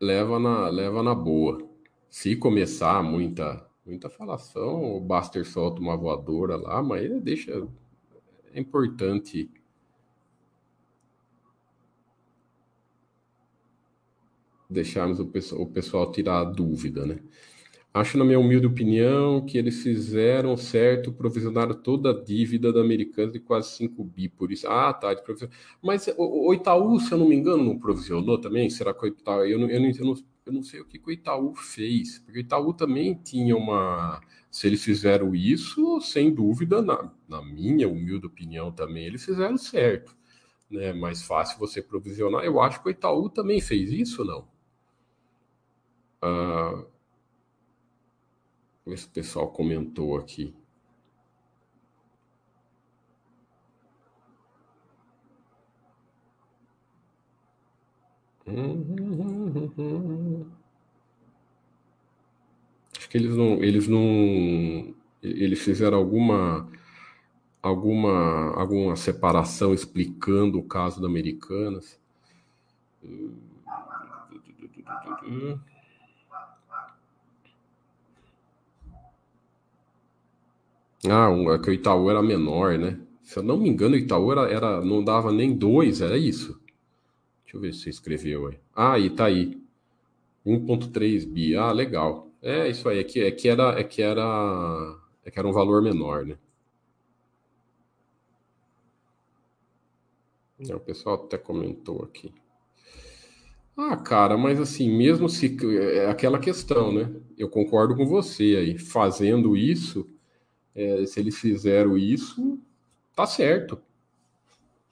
leva 0.00 0.38
na, 0.38 0.68
leva 0.68 1.02
na 1.02 1.14
boa. 1.14 1.66
Se 2.08 2.36
começar 2.36 3.02
muita, 3.02 3.66
muita 3.84 4.08
falação, 4.08 4.96
o 4.96 5.00
Buster 5.00 5.44
solta 5.44 5.80
uma 5.80 5.96
voadora 5.96 6.56
lá, 6.56 6.82
mas 6.82 7.20
deixa. 7.22 7.66
É 8.52 8.60
importante 8.60 9.50
deixarmos 14.68 15.20
o 15.20 15.26
pessoal, 15.26 15.62
o 15.62 15.66
pessoal 15.66 16.10
tirar 16.12 16.40
a 16.40 16.44
dúvida, 16.44 17.06
né? 17.06 17.18
Acho, 17.96 18.18
na 18.18 18.26
minha 18.26 18.38
humilde 18.38 18.66
opinião, 18.66 19.40
que 19.46 19.56
eles 19.56 19.82
fizeram 19.82 20.54
certo, 20.54 21.10
provisionaram 21.10 21.72
toda 21.74 22.10
a 22.10 22.24
dívida 22.24 22.70
da 22.70 22.82
Americana 22.82 23.32
de 23.32 23.40
quase 23.40 23.70
5 23.70 24.04
bi, 24.04 24.28
por 24.28 24.52
isso. 24.52 24.68
Ah, 24.68 24.92
tá, 24.92 25.14
de. 25.14 25.22
Mas 25.82 26.06
o, 26.18 26.48
o 26.50 26.52
Itaú, 26.52 27.00
se 27.00 27.12
eu 27.12 27.16
não 27.16 27.26
me 27.26 27.34
engano, 27.34 27.64
não 27.64 27.78
provisionou 27.78 28.38
também? 28.38 28.68
Será 28.68 28.92
que 28.92 29.06
o 29.06 29.08
Itaú. 29.08 29.46
Eu 29.46 29.58
não, 29.58 29.70
eu 29.70 29.80
não, 29.80 29.88
eu 29.88 30.04
não, 30.04 30.14
eu 30.44 30.52
não 30.52 30.62
sei 30.62 30.80
o 30.80 30.84
que, 30.84 30.98
que 30.98 31.08
o 31.08 31.12
Itaú 31.12 31.54
fez, 31.54 32.18
porque 32.18 32.38
o 32.38 32.42
Itaú 32.42 32.74
também 32.74 33.14
tinha 33.14 33.56
uma. 33.56 34.20
Se 34.50 34.66
eles 34.66 34.84
fizeram 34.84 35.34
isso, 35.34 35.98
sem 36.02 36.34
dúvida, 36.34 36.82
na, 36.82 37.10
na 37.26 37.42
minha 37.42 37.88
humilde 37.88 38.26
opinião 38.26 38.70
também, 38.70 39.06
eles 39.06 39.24
fizeram 39.24 39.56
certo. 39.56 40.14
Né? 40.70 40.92
Mais 40.92 41.22
fácil 41.22 41.58
você 41.58 41.80
provisionar. 41.80 42.44
Eu 42.44 42.60
acho 42.60 42.82
que 42.82 42.88
o 42.88 42.90
Itaú 42.90 43.30
também 43.30 43.58
fez 43.58 43.90
isso, 43.90 44.22
não? 44.22 44.46
Ah, 46.22 46.84
ver 48.86 48.98
se 48.98 49.06
o 49.06 49.10
pessoal 49.10 49.48
comentou 49.50 50.16
aqui. 50.16 50.54
Acho 62.96 63.08
que 63.10 63.18
eles 63.18 63.36
não, 63.36 63.62
eles 63.62 63.88
não, 63.88 64.94
eles 65.22 65.60
fizeram 65.60 65.98
alguma, 65.98 66.70
alguma, 67.62 68.54
alguma 68.54 68.96
separação 68.96 69.74
explicando 69.74 70.58
o 70.58 70.64
caso 70.64 71.00
da 71.00 71.08
Americanas. 71.08 71.98
Ah, 81.10 81.30
um, 81.30 81.50
é 81.52 81.58
que 81.58 81.70
o 81.70 81.72
Itaú 81.72 82.10
era 82.10 82.22
menor, 82.22 82.78
né? 82.78 82.98
Se 83.22 83.38
eu 83.38 83.42
não 83.42 83.56
me 83.56 83.68
engano, 83.68 83.94
o 83.94 83.98
Itaú 83.98 84.32
era, 84.32 84.50
era, 84.50 84.84
não 84.84 85.02
dava 85.02 85.32
nem 85.32 85.56
dois, 85.56 86.00
era 86.00 86.16
isso? 86.18 86.60
Deixa 87.44 87.56
eu 87.56 87.60
ver 87.60 87.74
se 87.74 87.80
você 87.82 87.90
escreveu 87.90 88.48
aí. 88.48 88.58
Ah, 88.74 88.94
aí 88.94 89.10
tá 89.10 89.26
aí. 89.26 89.60
1.3 90.44 91.24
bi. 91.24 91.56
Ah, 91.56 91.72
legal. 91.72 92.28
É 92.42 92.68
isso 92.68 92.88
aí, 92.88 92.98
é 93.00 93.04
que, 93.04 93.20
é 93.20 93.30
que 93.32 93.48
era 93.48 93.78
é 93.80 93.84
que 93.84 94.02
era 94.02 94.22
é 95.24 95.30
que 95.30 95.38
era 95.38 95.48
um 95.48 95.52
valor 95.52 95.82
menor, 95.82 96.26
né? 96.26 96.36
É, 100.68 100.74
o 100.74 100.80
pessoal 100.80 101.14
até 101.14 101.38
comentou 101.38 102.02
aqui. 102.02 102.30
Ah, 103.76 103.96
cara, 103.96 104.36
mas 104.38 104.58
assim, 104.58 104.90
mesmo 104.90 105.28
se 105.28 105.56
é 105.78 106.06
aquela 106.08 106.38
questão, 106.38 106.92
né? 106.92 107.10
Eu 107.36 107.48
concordo 107.48 107.94
com 107.94 108.06
você 108.06 108.56
aí. 108.58 108.78
Fazendo 108.78 109.56
isso, 109.56 110.08
é, 110.76 111.06
se 111.06 111.18
eles 111.18 111.38
fizeram 111.38 111.96
isso, 111.96 112.60
tá 113.14 113.26
certo, 113.26 113.80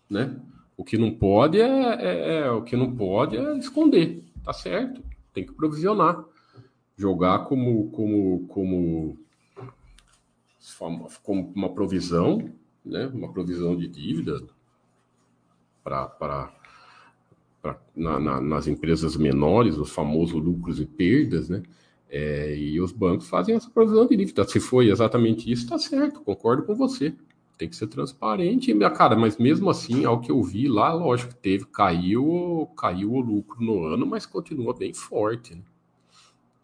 né? 0.09 0.41
O 0.77 0.83
que 0.83 0.97
não 0.97 1.15
pode 1.15 1.61
é, 1.61 1.67
é, 1.67 2.39
é, 2.39 2.51
o 2.51 2.63
que 2.63 2.75
não 2.75 2.97
pode 2.97 3.37
é 3.37 3.59
esconder, 3.59 4.25
tá 4.43 4.53
certo? 4.53 5.05
Tem 5.33 5.45
que 5.45 5.53
provisionar, 5.53 6.25
jogar 6.97 7.41
como 7.41 7.91
como 7.91 8.47
como 8.49 9.19
como 11.23 11.53
uma 11.55 11.73
provisão, 11.73 12.51
né? 12.83 13.07
Uma 13.09 13.31
provisão 13.31 13.77
de 13.77 13.87
dívida 13.87 14.43
para 15.85 16.51
na, 17.95 18.19
na, 18.19 18.41
nas 18.41 18.67
empresas 18.67 19.17
menores, 19.17 19.77
os 19.77 19.91
famosos 19.91 20.43
lucros 20.43 20.81
e 20.81 20.87
perdas, 20.87 21.51
né? 21.51 21.63
É, 22.17 22.57
e 22.57 22.81
os 22.81 22.93
bancos 22.93 23.29
fazem 23.29 23.57
essa 23.57 23.69
provisão 23.69 24.07
de 24.07 24.17
dívida. 24.17 24.47
Se 24.47 24.61
foi 24.61 24.89
exatamente 24.89 25.51
isso, 25.51 25.65
está 25.65 25.77
certo, 25.77 26.21
concordo 26.21 26.63
com 26.63 26.73
você. 26.73 27.13
Tem 27.59 27.69
que 27.69 27.75
ser 27.75 27.89
transparente. 27.89 28.71
E, 28.71 28.91
cara, 28.91 29.17
mas 29.17 29.37
mesmo 29.37 29.69
assim, 29.69 30.05
ao 30.05 30.21
que 30.21 30.31
eu 30.31 30.41
vi 30.41 30.69
lá, 30.69 30.93
lógico 30.93 31.35
teve, 31.35 31.65
caiu, 31.65 32.71
caiu 32.77 33.13
o 33.13 33.21
lucro 33.21 33.61
no 33.61 33.85
ano, 33.85 34.07
mas 34.07 34.27
continua 34.27 34.73
bem 34.73 34.95
forte. 34.95 35.57
Né? 35.57 35.63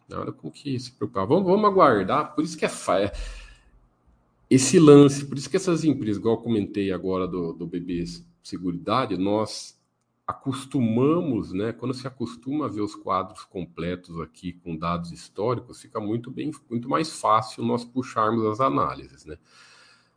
Nada 0.07 0.31
com 0.31 0.49
que 0.49 0.79
se 0.79 0.93
preocupar. 0.93 1.27
Vamos, 1.27 1.43
vamos 1.43 1.65
aguardar. 1.65 2.33
Por 2.33 2.45
isso 2.45 2.57
que 2.57 2.63
é, 2.63 2.69
é 2.69 3.11
esse 4.49 4.79
lance, 4.79 5.25
por 5.25 5.37
isso 5.37 5.49
que 5.49 5.57
essas 5.57 5.83
empresas, 5.83 6.15
igual 6.15 6.35
eu 6.35 6.41
comentei 6.41 6.93
agora 6.93 7.27
do, 7.27 7.51
do 7.51 7.67
BB 7.67 8.05
Seguridade, 8.41 9.17
nós 9.17 9.77
acostumamos, 10.31 11.53
né? 11.53 11.71
Quando 11.71 11.93
se 11.93 12.07
acostuma 12.07 12.65
a 12.65 12.67
ver 12.67 12.81
os 12.81 12.95
quadros 12.95 13.43
completos 13.43 14.19
aqui 14.19 14.53
com 14.53 14.75
dados 14.75 15.11
históricos, 15.11 15.81
fica 15.81 15.99
muito 15.99 16.31
bem, 16.31 16.51
muito 16.69 16.89
mais 16.89 17.19
fácil 17.19 17.63
nós 17.63 17.85
puxarmos 17.85 18.45
as 18.45 18.59
análises, 18.59 19.25
né? 19.25 19.37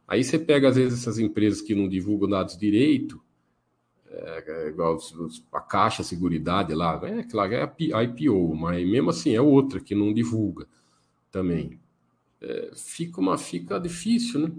Aí 0.07 0.23
você 0.23 0.39
pega 0.39 0.69
às 0.69 0.77
vezes 0.77 1.01
essas 1.01 1.19
empresas 1.19 1.61
que 1.61 1.75
não 1.75 1.89
divulgam 1.89 2.29
dados 2.29 2.57
direito, 2.57 3.23
é, 4.07 4.45
é 4.47 4.69
igual 4.69 4.99
a 5.53 5.61
Caixa 5.61 6.03
Seguridade 6.03 6.75
lá, 6.75 7.01
é 7.05 7.23
claro, 7.25 7.53
é 7.55 7.63
a 7.93 8.03
IPO, 8.05 8.55
mas 8.55 8.87
mesmo 8.87 9.11
assim 9.11 9.35
é 9.35 9.41
outra 9.41 9.81
que 9.81 9.95
não 9.95 10.13
divulga 10.13 10.67
também. 11.31 11.81
É, 12.41 12.71
fica 12.77 13.21
uma 13.21 13.37
fica 13.39 13.79
difícil, 13.79 14.41
né? 14.41 14.53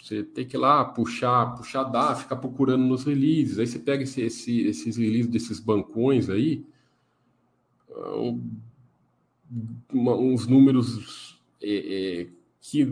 Você 0.00 0.22
tem 0.22 0.46
que 0.46 0.56
ir 0.56 0.58
lá 0.58 0.84
puxar, 0.84 1.54
puxar 1.56 1.84
dá, 1.84 2.14
ficar 2.14 2.36
procurando 2.36 2.84
nos 2.84 3.04
releases. 3.04 3.58
Aí 3.58 3.66
você 3.66 3.78
pega 3.78 4.02
esse, 4.02 4.20
esse, 4.20 4.60
esses 4.66 4.96
releases 4.96 5.30
desses 5.30 5.60
bancões 5.60 6.28
aí, 6.28 6.66
ah, 7.90 8.16
um, 8.16 8.60
uma, 9.90 10.14
uns 10.14 10.46
números 10.46 11.40
é, 11.62 12.20
é, 12.20 12.28
que, 12.60 12.86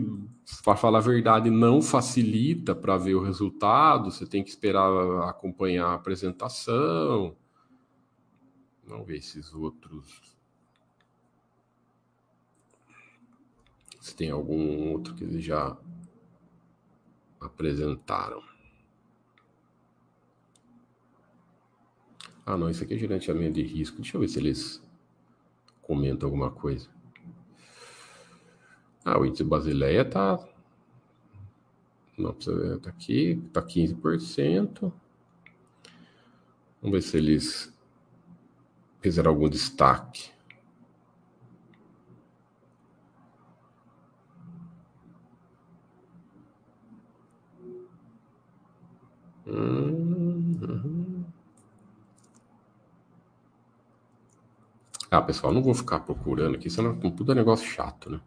para 0.63 0.75
falar 0.75 0.99
a 0.99 1.01
verdade, 1.01 1.51
não 1.51 1.81
facilita 1.83 2.73
para 2.73 2.97
ver 2.97 3.13
o 3.13 3.23
resultado. 3.23 4.11
Você 4.11 4.25
tem 4.25 4.43
que 4.43 4.49
esperar 4.49 5.29
acompanhar 5.29 5.87
a 5.87 5.93
apresentação. 5.93 7.35
Vamos 8.87 9.05
ver 9.05 9.17
esses 9.17 9.53
outros. 9.53 10.35
Se 14.01 14.15
tem 14.15 14.31
algum 14.31 14.91
outro 14.93 15.13
que 15.13 15.23
ele 15.23 15.41
já 15.41 15.77
apresentaram. 17.47 18.41
Ah, 22.45 22.55
não, 22.55 22.69
isso 22.69 22.83
aqui 22.83 22.93
é 22.93 22.97
gerenciamento 22.97 23.55
de 23.55 23.63
risco. 23.63 23.97
Deixa 23.97 24.15
eu 24.15 24.21
ver 24.21 24.27
se 24.29 24.39
eles 24.39 24.81
comentam 25.81 26.27
alguma 26.27 26.49
coisa. 26.49 26.89
Ah, 29.03 29.19
o 29.19 29.25
índice 29.25 29.43
Basileia 29.43 30.05
tá. 30.05 30.39
Não 32.17 32.33
precisa 32.33 32.57
ver, 32.57 32.79
tá 32.79 32.89
aqui, 32.89 33.41
tá 33.51 33.61
15%. 33.61 34.93
Vamos 36.81 36.91
ver 36.91 37.01
se 37.01 37.17
eles 37.17 37.73
fizeram 39.01 39.31
algum 39.31 39.49
destaque. 39.49 40.31
Uhum. 49.47 51.25
Ah, 55.09 55.21
pessoal, 55.21 55.53
não 55.53 55.63
vou 55.63 55.73
ficar 55.73 56.01
procurando 56.01 56.55
aqui, 56.55 56.69
senão 56.69 56.91
é 57.31 57.35
negócio 57.35 57.65
chato, 57.65 58.09
né? 58.09 58.19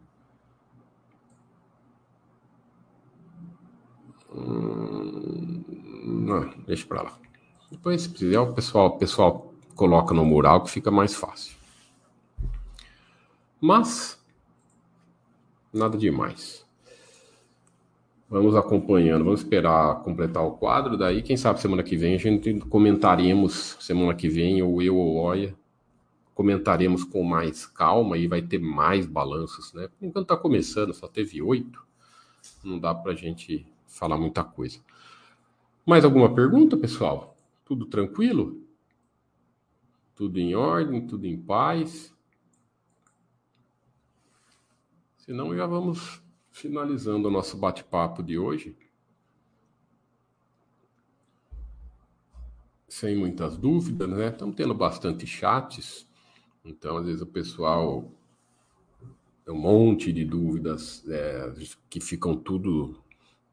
Hum, 4.33 5.63
não, 6.03 6.49
deixa 6.65 6.87
pra 6.87 7.03
lá. 7.03 7.19
Depois, 7.69 8.01
se 8.01 8.09
precisar, 8.09 8.41
o 8.41 8.53
pessoal, 8.53 8.87
o 8.87 8.97
pessoal 8.97 9.53
coloca 9.75 10.13
no 10.13 10.25
mural 10.25 10.63
que 10.63 10.71
fica 10.71 10.89
mais 10.89 11.13
fácil. 11.13 11.55
Mas, 13.59 14.19
nada 15.71 15.97
demais. 15.97 16.65
Vamos 18.31 18.55
acompanhando, 18.55 19.25
vamos 19.25 19.41
esperar 19.41 20.03
completar 20.03 20.41
o 20.41 20.53
quadro. 20.53 20.95
Daí, 20.95 21.21
quem 21.21 21.35
sabe 21.35 21.59
semana 21.59 21.83
que 21.83 21.97
vem 21.97 22.15
a 22.15 22.17
gente 22.17 22.61
comentaremos, 22.61 23.75
semana 23.81 24.15
que 24.15 24.29
vem, 24.29 24.63
ou 24.63 24.81
eu 24.81 24.95
ou 24.95 25.17
Oia, 25.17 25.53
comentaremos 26.33 27.03
com 27.03 27.23
mais 27.23 27.65
calma 27.65 28.17
e 28.17 28.29
vai 28.29 28.41
ter 28.41 28.57
mais 28.57 29.05
balanços, 29.05 29.73
né? 29.73 29.89
Por 29.89 30.05
enquanto 30.05 30.23
está 30.23 30.37
começando, 30.37 30.93
só 30.93 31.09
teve 31.09 31.41
oito, 31.41 31.85
não 32.63 32.79
dá 32.79 32.95
para 32.95 33.11
a 33.11 33.15
gente 33.15 33.67
falar 33.85 34.17
muita 34.17 34.45
coisa. 34.45 34.79
Mais 35.85 36.05
alguma 36.05 36.33
pergunta, 36.33 36.77
pessoal? 36.77 37.35
Tudo 37.65 37.85
tranquilo? 37.85 38.63
Tudo 40.15 40.39
em 40.39 40.55
ordem, 40.55 41.05
tudo 41.05 41.27
em 41.27 41.37
paz? 41.37 42.15
Senão 45.17 45.53
já 45.53 45.65
vamos 45.65 46.23
finalizando 46.51 47.27
o 47.27 47.31
nosso 47.31 47.57
bate-papo 47.57 48.21
de 48.21 48.37
hoje, 48.37 48.75
sem 52.87 53.15
muitas 53.15 53.57
dúvidas, 53.57 54.09
né? 54.09 54.27
Estamos 54.27 54.55
tendo 54.55 54.73
bastante 54.73 55.25
chats, 55.25 56.05
então 56.63 56.97
às 56.97 57.05
vezes 57.05 57.21
o 57.21 57.25
pessoal 57.25 58.11
um 59.47 59.55
monte 59.55 60.13
de 60.13 60.23
dúvidas 60.23 61.03
é, 61.09 61.53
que 61.89 61.99
ficam 61.99 62.35
tudo. 62.35 63.01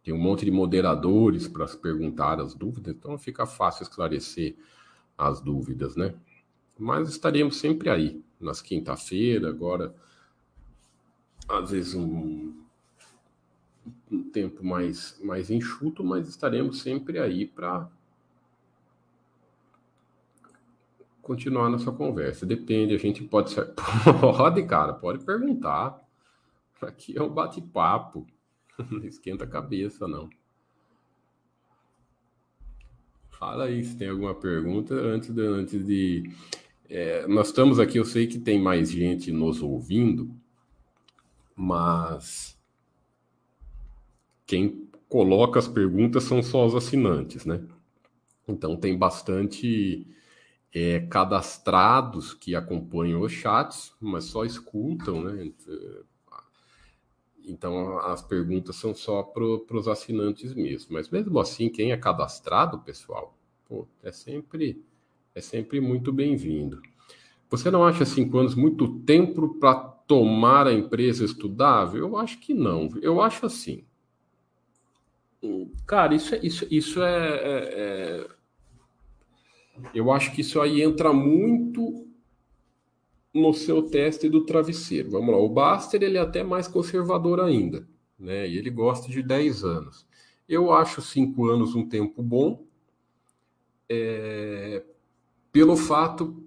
Tem 0.03 0.15
um 0.15 0.19
monte 0.19 0.45
de 0.45 0.51
moderadores 0.51 1.49
para 1.49 1.67
perguntar 1.67 2.41
as 2.41 2.55
dúvidas, 2.55 2.95
então 2.95 3.19
fica 3.19 3.45
fácil 3.47 3.83
esclarecer 3.83 4.57
as 5.17 5.41
dúvidas, 5.41 5.97
né? 5.97 6.15
Mas 6.79 7.09
estaremos 7.09 7.57
sempre 7.57 7.91
aí, 7.91 8.23
nas 8.41 8.63
quinta-feira, 8.63 9.49
agora, 9.49 9.95
às 11.49 11.71
vezes 11.73 11.95
um, 11.95 12.55
um 14.11 14.23
tempo 14.23 14.65
mais, 14.65 15.19
mais 15.23 15.51
enxuto, 15.51 16.03
mas 16.05 16.29
estaremos 16.29 16.81
sempre 16.81 17.19
aí 17.19 17.47
para 17.47 17.89
continuar 21.29 21.69
nossa 21.69 21.93
conversa. 21.93 22.47
Depende, 22.47 22.95
a 22.95 22.99
gente 22.99 23.23
pode. 23.25 23.55
Pode, 24.21 24.63
cara, 24.67 24.95
pode 24.95 25.25
perguntar. 25.25 25.99
Aqui 26.81 27.17
é 27.19 27.23
um 27.23 27.29
bate-papo. 27.29 28.27
Não 28.91 29.05
esquenta 29.05 29.45
a 29.45 29.49
cabeça, 29.49 30.09
não. 30.09 30.31
Fala 33.31 33.65
aí 33.65 33.85
se 33.85 33.97
tem 33.97 34.09
alguma 34.09 34.35
pergunta 34.35 34.95
antes 34.95 35.35
de. 35.35 35.43
Antes 35.43 35.87
de 35.87 36.31
é, 36.89 37.27
nós 37.27 37.49
estamos 37.49 37.79
aqui, 37.79 37.99
eu 37.99 38.05
sei 38.05 38.27
que 38.27 38.39
tem 38.39 38.59
mais 38.59 38.91
gente 38.91 39.31
nos 39.31 39.61
ouvindo, 39.61 40.35
mas 41.55 42.58
quem 44.49 44.89
coloca 45.11 45.59
as 45.59 45.69
perguntas 45.69 46.25
são 46.25 46.43
só 46.43 46.67
os 46.67 46.75
assinantes, 46.75 47.45
né? 47.45 47.63
Então 48.49 48.77
tem 48.77 48.97
bastante 48.97 50.07
é, 50.75 51.01
cadastrados 51.01 52.33
que 52.33 52.57
acompanham 52.57 53.21
os 53.21 53.31
chats, 53.31 53.93
mas 54.01 54.25
só 54.25 54.47
escutam, 54.47 55.23
né? 55.23 55.53
Então 57.45 57.99
as 58.01 58.23
perguntas 58.23 58.77
são 58.77 58.95
só 58.95 59.23
para 59.23 59.45
os 59.45 59.87
assinantes 59.87 60.55
mesmo. 60.55 60.95
Mas 60.95 61.11
mesmo 61.11 61.39
assim, 61.39 61.69
quem 61.69 61.93
é 61.93 61.97
cadastrado, 61.99 62.79
pessoal, 62.81 63.37
pô, 63.69 63.87
é 64.03 64.11
sempre 64.11 64.83
é 65.35 65.43
sempre 65.43 65.79
muito 65.79 66.11
bem-vindo. 66.11 66.81
Você 67.51 67.71
não 67.71 67.85
acha 67.85 68.05
cinco 68.07 68.39
anos 68.39 68.55
muito 68.55 69.01
tempo 69.01 69.59
para 69.61 69.75
tomar 69.75 70.67
a 70.67 70.73
empresa 70.73 71.25
estudável? 71.25 72.01
Eu 72.01 72.17
acho 72.17 72.41
que 72.41 72.55
não. 72.55 72.89
Eu 73.03 73.21
acho 73.21 73.45
assim. 73.45 73.85
Cara, 75.87 76.15
isso 76.15 76.35
é, 76.35 76.41
isso, 76.43 76.67
isso 76.71 77.03
é, 77.03 77.29
é, 77.29 78.27
é 78.27 78.29
eu 79.95 80.11
acho 80.11 80.33
que 80.33 80.41
isso 80.41 80.61
aí 80.61 80.83
entra 80.83 81.13
muito 81.13 82.07
no 83.33 83.53
seu 83.53 83.83
teste 83.83 84.29
do 84.29 84.45
travesseiro. 84.45 85.11
Vamos 85.11 85.31
lá, 85.31 85.39
o 85.39 85.49
Baster 85.49 86.03
ele 86.03 86.19
é 86.19 86.21
até 86.21 86.43
mais 86.43 86.67
conservador 86.67 87.41
ainda, 87.41 87.89
né? 88.19 88.49
E 88.49 88.59
ele 88.59 88.71
gosta 88.71 89.09
de 89.09 89.23
10 89.23 89.65
anos. 89.65 90.07
Eu 90.49 90.73
acho 90.73 91.01
5 91.01 91.47
anos 91.47 91.75
um 91.75 91.89
tempo 91.89 92.23
bom, 92.23 92.65
é, 93.89 94.83
pelo 95.53 95.77
fato 95.77 96.43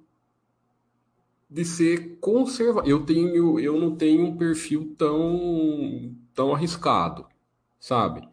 de 1.50 1.64
ser 1.66 2.18
conservador. 2.20 2.90
Eu 2.90 3.06
tenho, 3.06 3.60
eu 3.60 3.80
não 3.80 3.96
tenho 3.96 4.26
um 4.26 4.38
perfil 4.38 4.96
tão 4.98 6.16
tão 6.34 6.54
arriscado, 6.54 7.28
sabe? 7.80 8.28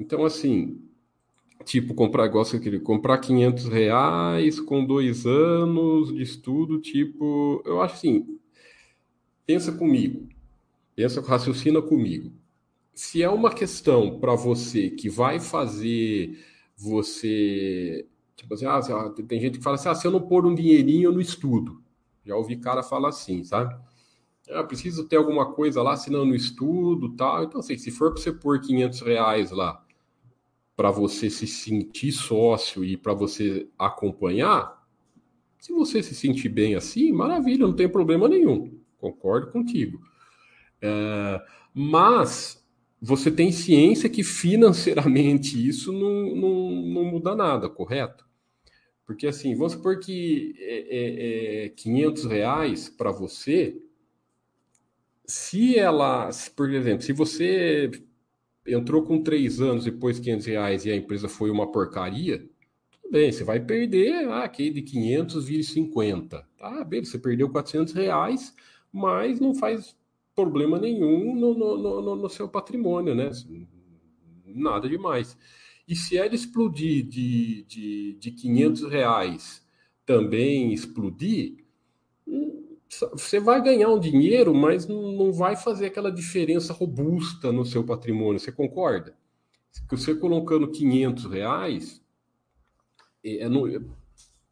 Então 0.00 0.24
assim, 0.24 0.80
tipo, 1.64 1.94
comprar, 1.94 2.28
você 2.30 2.58
queria, 2.58 2.80
comprar 2.80 3.18
500 3.18 3.68
reais 3.68 4.58
com 4.58 4.84
dois 4.84 5.26
anos 5.26 6.12
de 6.14 6.22
estudo, 6.22 6.80
tipo, 6.80 7.62
eu 7.66 7.82
acho 7.82 7.96
assim, 7.96 8.38
pensa 9.46 9.70
comigo, 9.70 10.26
pensa, 10.96 11.20
raciocina 11.20 11.82
comigo. 11.82 12.32
Se 12.94 13.22
é 13.22 13.28
uma 13.28 13.52
questão 13.52 14.18
para 14.18 14.34
você 14.34 14.90
que 14.90 15.08
vai 15.10 15.38
fazer 15.38 16.38
você, 16.76 18.06
tipo 18.36 18.54
assim, 18.54 18.64
ah, 18.66 18.80
tem 19.28 19.38
gente 19.38 19.58
que 19.58 19.64
fala 19.64 19.76
assim, 19.76 19.90
ah, 19.90 19.94
se 19.94 20.06
eu 20.06 20.10
não 20.10 20.20
pôr 20.20 20.46
um 20.46 20.54
dinheirinho 20.54 21.12
no 21.12 21.20
estudo, 21.20 21.82
já 22.24 22.34
ouvi 22.36 22.56
cara 22.56 22.82
falar 22.82 23.10
assim, 23.10 23.44
sabe? 23.44 23.74
Ah, 24.50 24.64
preciso 24.64 25.06
ter 25.06 25.16
alguma 25.16 25.52
coisa 25.52 25.82
lá, 25.82 25.96
senão 25.96 26.24
no 26.24 26.34
estudo, 26.34 27.14
tal. 27.16 27.44
Então, 27.44 27.60
assim, 27.60 27.76
se 27.78 27.90
for 27.90 28.12
para 28.12 28.22
você 28.22 28.32
pôr 28.32 28.60
500 28.60 29.00
reais 29.00 29.50
lá, 29.50 29.84
para 30.80 30.90
você 30.90 31.28
se 31.28 31.46
sentir 31.46 32.10
sócio 32.10 32.82
e 32.82 32.96
para 32.96 33.12
você 33.12 33.68
acompanhar, 33.78 34.82
se 35.58 35.74
você 35.74 36.02
se 36.02 36.14
sentir 36.14 36.48
bem 36.48 36.74
assim, 36.74 37.12
maravilha, 37.12 37.66
não 37.66 37.76
tem 37.76 37.86
problema 37.86 38.26
nenhum. 38.26 38.80
Concordo 38.96 39.52
contigo. 39.52 40.00
É, 40.80 41.38
mas 41.74 42.66
você 42.98 43.30
tem 43.30 43.52
ciência 43.52 44.08
que 44.08 44.24
financeiramente 44.24 45.52
isso 45.68 45.92
não, 45.92 46.34
não, 46.34 46.70
não 46.70 47.04
muda 47.04 47.36
nada, 47.36 47.68
correto? 47.68 48.24
Porque 49.04 49.26
assim, 49.26 49.54
vamos 49.54 49.74
supor 49.74 49.98
que 49.98 50.54
é, 50.60 51.64
é, 51.64 51.66
é 51.66 51.68
500 51.68 52.24
reais 52.24 52.88
para 52.88 53.10
você, 53.10 53.76
se 55.26 55.78
ela, 55.78 56.30
por 56.56 56.70
exemplo, 56.72 57.02
se 57.02 57.12
você 57.12 57.90
entrou 58.66 59.02
com 59.02 59.22
três 59.22 59.60
anos 59.60 59.86
e 59.86 59.92
pôs 59.92 60.18
500 60.18 60.46
reais 60.46 60.84
e 60.84 60.90
a 60.90 60.96
empresa 60.96 61.28
foi 61.28 61.50
uma 61.50 61.70
porcaria, 61.70 62.38
tudo 62.90 63.12
bem, 63.12 63.32
você 63.32 63.44
vai 63.44 63.60
perder, 63.60 64.28
ah, 64.28 64.44
aqui 64.44 64.70
de 64.70 64.82
500 64.82 65.44
vira 65.44 65.62
50. 65.62 66.46
Tá, 66.58 66.84
beleza, 66.84 67.12
você 67.12 67.18
perdeu 67.18 67.48
400 67.48 67.92
reais, 67.94 68.54
mas 68.92 69.40
não 69.40 69.54
faz 69.54 69.96
problema 70.34 70.78
nenhum 70.78 71.34
no, 71.34 71.54
no, 71.54 72.02
no, 72.02 72.16
no 72.16 72.28
seu 72.28 72.48
patrimônio, 72.48 73.14
né? 73.14 73.30
Nada 74.46 74.88
demais. 74.88 75.36
E 75.86 75.96
se 75.96 76.16
ela 76.16 76.34
explodir 76.34 77.04
de, 77.04 77.64
de, 77.64 78.12
de 78.14 78.30
500 78.30 78.84
reais 78.84 79.66
também 80.06 80.72
explodir, 80.72 81.64
você 82.90 83.38
vai 83.38 83.62
ganhar 83.62 83.88
um 83.88 84.00
dinheiro, 84.00 84.52
mas 84.52 84.86
não 84.86 85.32
vai 85.32 85.56
fazer 85.56 85.86
aquela 85.86 86.10
diferença 86.10 86.72
robusta 86.72 87.52
no 87.52 87.64
seu 87.64 87.84
patrimônio. 87.84 88.40
Você 88.40 88.50
concorda? 88.50 89.16
Que 89.88 89.96
você 89.96 90.14
colocando 90.14 90.70
500 90.70 91.24
reais 91.26 92.04
é, 93.24 93.44
é 93.44 93.48
não, 93.48 93.62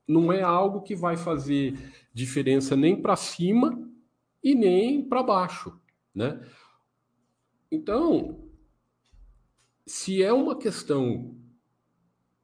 não 0.06 0.32
é 0.32 0.40
algo 0.40 0.82
que 0.82 0.94
vai 0.94 1.16
fazer 1.16 1.76
diferença 2.14 2.76
nem 2.76 3.00
para 3.00 3.16
cima 3.16 3.86
e 4.42 4.54
nem 4.54 5.02
para 5.02 5.22
baixo, 5.22 5.78
né? 6.14 6.40
Então, 7.70 8.48
se 9.84 10.22
é 10.22 10.32
uma 10.32 10.56
questão 10.56 11.36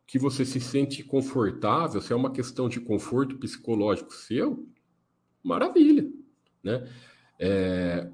que 0.06 0.18
você 0.18 0.44
se 0.44 0.60
sente 0.60 1.02
confortável, 1.02 2.00
se 2.00 2.12
é 2.12 2.16
uma 2.16 2.32
questão 2.32 2.68
de 2.68 2.80
conforto 2.80 3.38
psicológico 3.38 4.12
seu, 4.12 4.68
maravilha, 5.44 6.10
né? 6.62 6.88
É, 7.38 8.08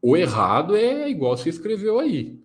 o 0.00 0.16
errado 0.16 0.76
é 0.76 1.10
igual 1.10 1.36
você 1.36 1.48
escreveu 1.48 1.98
aí. 1.98 2.40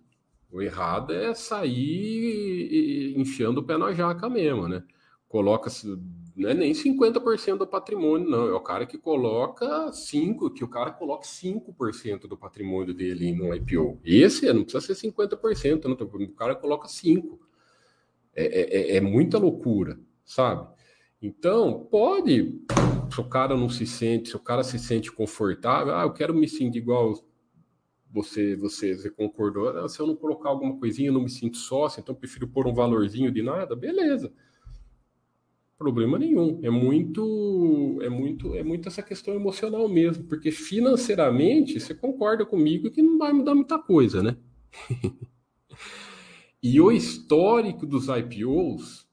O 0.50 0.60
errado 0.60 1.12
é 1.12 1.34
sair 1.34 3.14
enfiando 3.16 3.58
o 3.58 3.62
pé 3.62 3.76
na 3.76 3.92
jaca 3.92 4.28
mesmo, 4.28 4.68
né? 4.68 4.82
Coloca-se, 5.28 5.98
não 6.36 6.50
é 6.50 6.54
nem 6.54 6.72
50% 6.72 7.58
do 7.58 7.66
patrimônio, 7.66 8.28
não. 8.28 8.48
É 8.48 8.52
o 8.52 8.60
cara 8.60 8.86
que 8.86 8.98
coloca 8.98 9.90
5%, 9.90 10.52
que 10.52 10.62
o 10.62 10.68
cara 10.68 10.92
coloca 10.92 11.24
5% 11.24 12.28
do 12.28 12.36
patrimônio 12.36 12.94
dele 12.94 13.32
no 13.32 13.54
IPO. 13.54 14.00
Esse 14.04 14.52
não 14.52 14.62
precisa 14.62 14.94
ser 14.94 15.10
50%, 15.10 15.84
não, 15.84 15.94
o 15.94 16.28
cara 16.34 16.54
coloca 16.54 16.86
5%. 16.86 17.38
É, 18.36 18.44
é, 18.44 18.94
é, 18.94 18.96
é 18.96 19.00
muita 19.00 19.38
loucura, 19.38 19.98
sabe? 20.24 20.68
Então, 21.22 21.86
pode 21.90 22.60
se 23.14 23.20
o 23.20 23.24
cara 23.24 23.56
não 23.56 23.68
se 23.68 23.86
sente, 23.86 24.30
se 24.30 24.36
o 24.36 24.40
cara 24.40 24.64
se 24.64 24.76
sente 24.76 25.12
confortável, 25.12 25.94
ah, 25.94 26.02
eu 26.02 26.12
quero 26.12 26.34
me 26.34 26.48
sentir 26.48 26.78
igual 26.78 27.14
você, 28.10 28.56
você, 28.56 28.96
você 28.96 29.08
concordou, 29.08 29.68
ah, 29.68 29.88
se 29.88 30.00
eu 30.00 30.06
não 30.06 30.16
colocar 30.16 30.48
alguma 30.48 30.76
coisinha, 30.78 31.10
eu 31.10 31.12
não 31.12 31.22
me 31.22 31.30
sinto 31.30 31.56
sócio, 31.56 32.00
então 32.00 32.14
prefiro 32.14 32.48
pôr 32.48 32.66
um 32.66 32.74
valorzinho 32.74 33.30
de 33.30 33.40
nada, 33.40 33.76
beleza. 33.76 34.32
Problema 35.78 36.18
nenhum. 36.18 36.58
É 36.62 36.70
muito, 36.70 37.98
é 38.02 38.08
muito, 38.08 38.54
é 38.54 38.64
muito 38.64 38.88
essa 38.88 39.02
questão 39.02 39.34
emocional 39.34 39.88
mesmo, 39.88 40.24
porque 40.24 40.50
financeiramente 40.50 41.78
você 41.78 41.94
concorda 41.94 42.44
comigo 42.44 42.90
que 42.90 43.02
não 43.02 43.16
vai 43.16 43.32
mudar 43.32 43.54
muita 43.54 43.78
coisa, 43.78 44.22
né? 44.22 44.36
e 46.60 46.80
o 46.80 46.90
histórico 46.90 47.86
dos 47.86 48.06
IPOs 48.08 49.03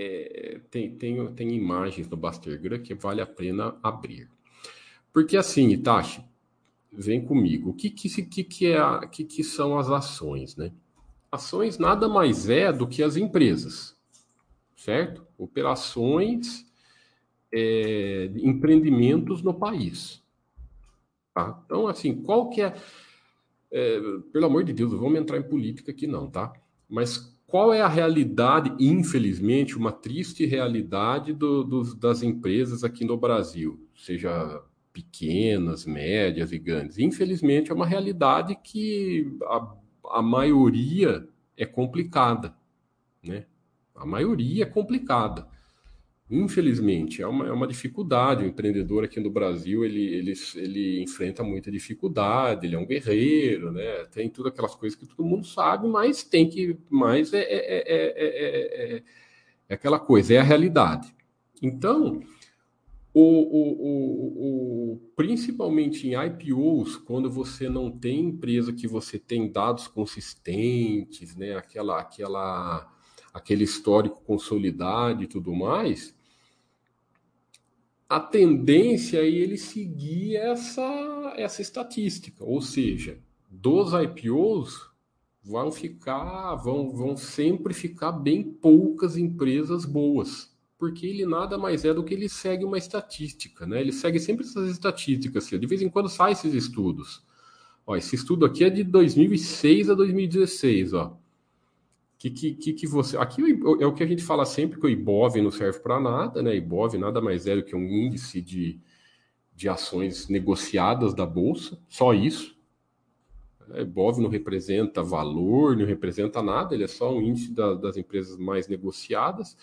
é, 0.00 0.60
tem, 0.70 0.96
tem, 0.96 1.26
tem 1.34 1.50
imagens 1.56 2.08
no 2.08 2.16
Bastergram 2.16 2.80
que 2.80 2.94
vale 2.94 3.20
a 3.20 3.26
pena 3.26 3.76
abrir. 3.82 4.30
Porque 5.12 5.36
assim, 5.36 5.70
Itachi, 5.70 6.24
vem 6.92 7.24
comigo. 7.24 7.70
O 7.70 7.74
que, 7.74 7.90
que, 7.90 8.08
que, 8.22 8.44
que, 8.44 8.66
é 8.68 8.78
a, 8.78 9.08
que, 9.08 9.24
que 9.24 9.42
são 9.42 9.76
as 9.76 9.90
ações, 9.90 10.54
né? 10.54 10.72
Ações 11.32 11.78
nada 11.78 12.08
mais 12.08 12.48
é 12.48 12.72
do 12.72 12.86
que 12.86 13.02
as 13.02 13.16
empresas, 13.16 13.98
certo? 14.76 15.26
Operações, 15.36 16.64
é, 17.52 18.30
empreendimentos 18.36 19.42
no 19.42 19.52
país. 19.52 20.22
Tá? 21.34 21.60
Então, 21.66 21.88
assim, 21.88 22.22
qual 22.22 22.48
que 22.48 22.62
é, 22.62 22.72
é, 23.72 24.00
Pelo 24.32 24.46
amor 24.46 24.62
de 24.62 24.72
Deus, 24.72 24.92
vamos 24.92 25.18
entrar 25.18 25.38
em 25.38 25.42
política 25.42 25.90
aqui 25.90 26.06
não, 26.06 26.30
tá? 26.30 26.52
Mas 26.88 27.36
qual 27.48 27.72
é 27.72 27.80
a 27.80 27.88
realidade, 27.88 28.74
infelizmente, 28.78 29.74
uma 29.74 29.90
triste 29.90 30.44
realidade 30.44 31.32
do, 31.32 31.64
do, 31.64 31.94
das 31.94 32.22
empresas 32.22 32.84
aqui 32.84 33.06
no 33.06 33.16
Brasil? 33.16 33.88
Seja 33.96 34.62
pequenas, 34.92 35.86
médias 35.86 36.52
e 36.52 36.58
grandes. 36.58 36.98
Infelizmente, 36.98 37.70
é 37.70 37.74
uma 37.74 37.86
realidade 37.86 38.54
que 38.62 39.34
a, 39.44 39.74
a 40.18 40.22
maioria 40.22 41.26
é 41.56 41.64
complicada, 41.64 42.54
né? 43.22 43.46
A 43.94 44.04
maioria 44.04 44.64
é 44.64 44.66
complicada. 44.66 45.48
Infelizmente, 46.30 47.22
é 47.22 47.26
uma, 47.26 47.46
é 47.46 47.52
uma 47.52 47.66
dificuldade. 47.66 48.44
O 48.44 48.46
empreendedor 48.46 49.02
aqui 49.02 49.18
no 49.18 49.30
Brasil, 49.30 49.82
ele, 49.82 50.02
ele, 50.02 50.34
ele 50.56 51.02
enfrenta 51.02 51.42
muita 51.42 51.70
dificuldade, 51.70 52.66
ele 52.66 52.76
é 52.76 52.78
um 52.78 52.86
guerreiro, 52.86 53.72
né? 53.72 54.04
Tem 54.12 54.28
tudo 54.28 54.48
aquelas 54.50 54.74
coisas 54.74 54.98
que 54.98 55.06
todo 55.06 55.24
mundo 55.24 55.46
sabe, 55.46 55.88
mas 55.88 56.22
tem 56.22 56.46
que... 56.46 56.76
Mas 56.90 57.32
é, 57.32 57.40
é, 57.40 58.96
é, 58.98 59.02
é 59.70 59.74
aquela 59.74 59.98
coisa, 59.98 60.34
é 60.34 60.38
a 60.38 60.42
realidade. 60.42 61.14
Então, 61.62 62.20
o, 63.14 63.22
o, 63.22 63.72
o, 63.80 64.92
o, 64.92 65.00
principalmente 65.16 66.08
em 66.08 66.26
IPOs, 66.26 66.96
quando 66.96 67.30
você 67.30 67.70
não 67.70 67.90
tem 67.90 68.26
empresa 68.26 68.70
que 68.70 68.86
você 68.86 69.18
tem 69.18 69.50
dados 69.50 69.88
consistentes, 69.88 71.34
né? 71.34 71.56
Aquela... 71.56 72.00
aquela 72.00 72.98
aquele 73.30 73.62
histórico 73.62 74.22
consolidado 74.24 75.22
e 75.22 75.26
tudo 75.26 75.54
mais, 75.54 76.17
a 78.08 78.18
tendência 78.18 79.18
é 79.18 79.28
ele 79.28 79.58
seguir 79.58 80.36
essa, 80.36 81.34
essa 81.36 81.60
estatística, 81.60 82.42
ou 82.42 82.62
seja, 82.62 83.18
dos 83.50 83.92
IPOs 83.92 84.88
vão 85.44 85.70
ficar, 85.70 86.54
vão, 86.56 86.90
vão 86.90 87.16
sempre 87.16 87.74
ficar 87.74 88.12
bem 88.12 88.42
poucas 88.42 89.16
empresas 89.18 89.84
boas, 89.84 90.50
porque 90.78 91.06
ele 91.06 91.26
nada 91.26 91.58
mais 91.58 91.84
é 91.84 91.92
do 91.92 92.02
que 92.02 92.14
ele 92.14 92.28
segue 92.28 92.64
uma 92.64 92.78
estatística, 92.78 93.66
né? 93.66 93.80
Ele 93.80 93.92
segue 93.92 94.18
sempre 94.18 94.44
essas 94.44 94.70
estatísticas, 94.70 95.44
assim, 95.44 95.58
de 95.58 95.66
vez 95.66 95.82
em 95.82 95.90
quando 95.90 96.08
sai 96.08 96.32
esses 96.32 96.54
estudos. 96.54 97.22
Ó, 97.86 97.96
esse 97.96 98.14
estudo 98.14 98.46
aqui 98.46 98.64
é 98.64 98.70
de 98.70 98.84
2006 98.84 99.90
a 99.90 99.94
2016, 99.94 100.94
ó 100.94 101.18
que, 102.18 102.30
que, 102.30 102.72
que, 102.72 102.86
você. 102.86 103.16
Aqui 103.16 103.40
é 103.80 103.86
o 103.86 103.94
que 103.94 104.02
a 104.02 104.06
gente 104.06 104.24
fala 104.24 104.44
sempre 104.44 104.80
que 104.80 104.86
o 104.86 104.90
IBOV 104.90 105.40
não 105.40 105.52
serve 105.52 105.78
para 105.78 106.00
nada, 106.00 106.42
né? 106.42 106.56
IBOV 106.56 106.98
nada 106.98 107.20
mais 107.20 107.46
é 107.46 107.54
do 107.54 107.62
que 107.62 107.76
um 107.76 107.86
índice 107.86 108.42
de, 108.42 108.80
de 109.54 109.68
ações 109.68 110.28
negociadas 110.28 111.14
da 111.14 111.24
Bolsa, 111.24 111.80
só 111.88 112.12
isso. 112.12 112.58
O 113.70 113.80
IBOV 113.80 114.20
não 114.20 114.28
representa 114.28 115.00
valor, 115.00 115.76
não 115.76 115.86
representa 115.86 116.42
nada, 116.42 116.74
ele 116.74 116.84
é 116.84 116.88
só 116.88 117.14
um 117.14 117.22
índice 117.22 117.52
da, 117.52 117.74
das 117.74 117.96
empresas 117.96 118.36
mais 118.36 118.66
negociadas, 118.66 119.56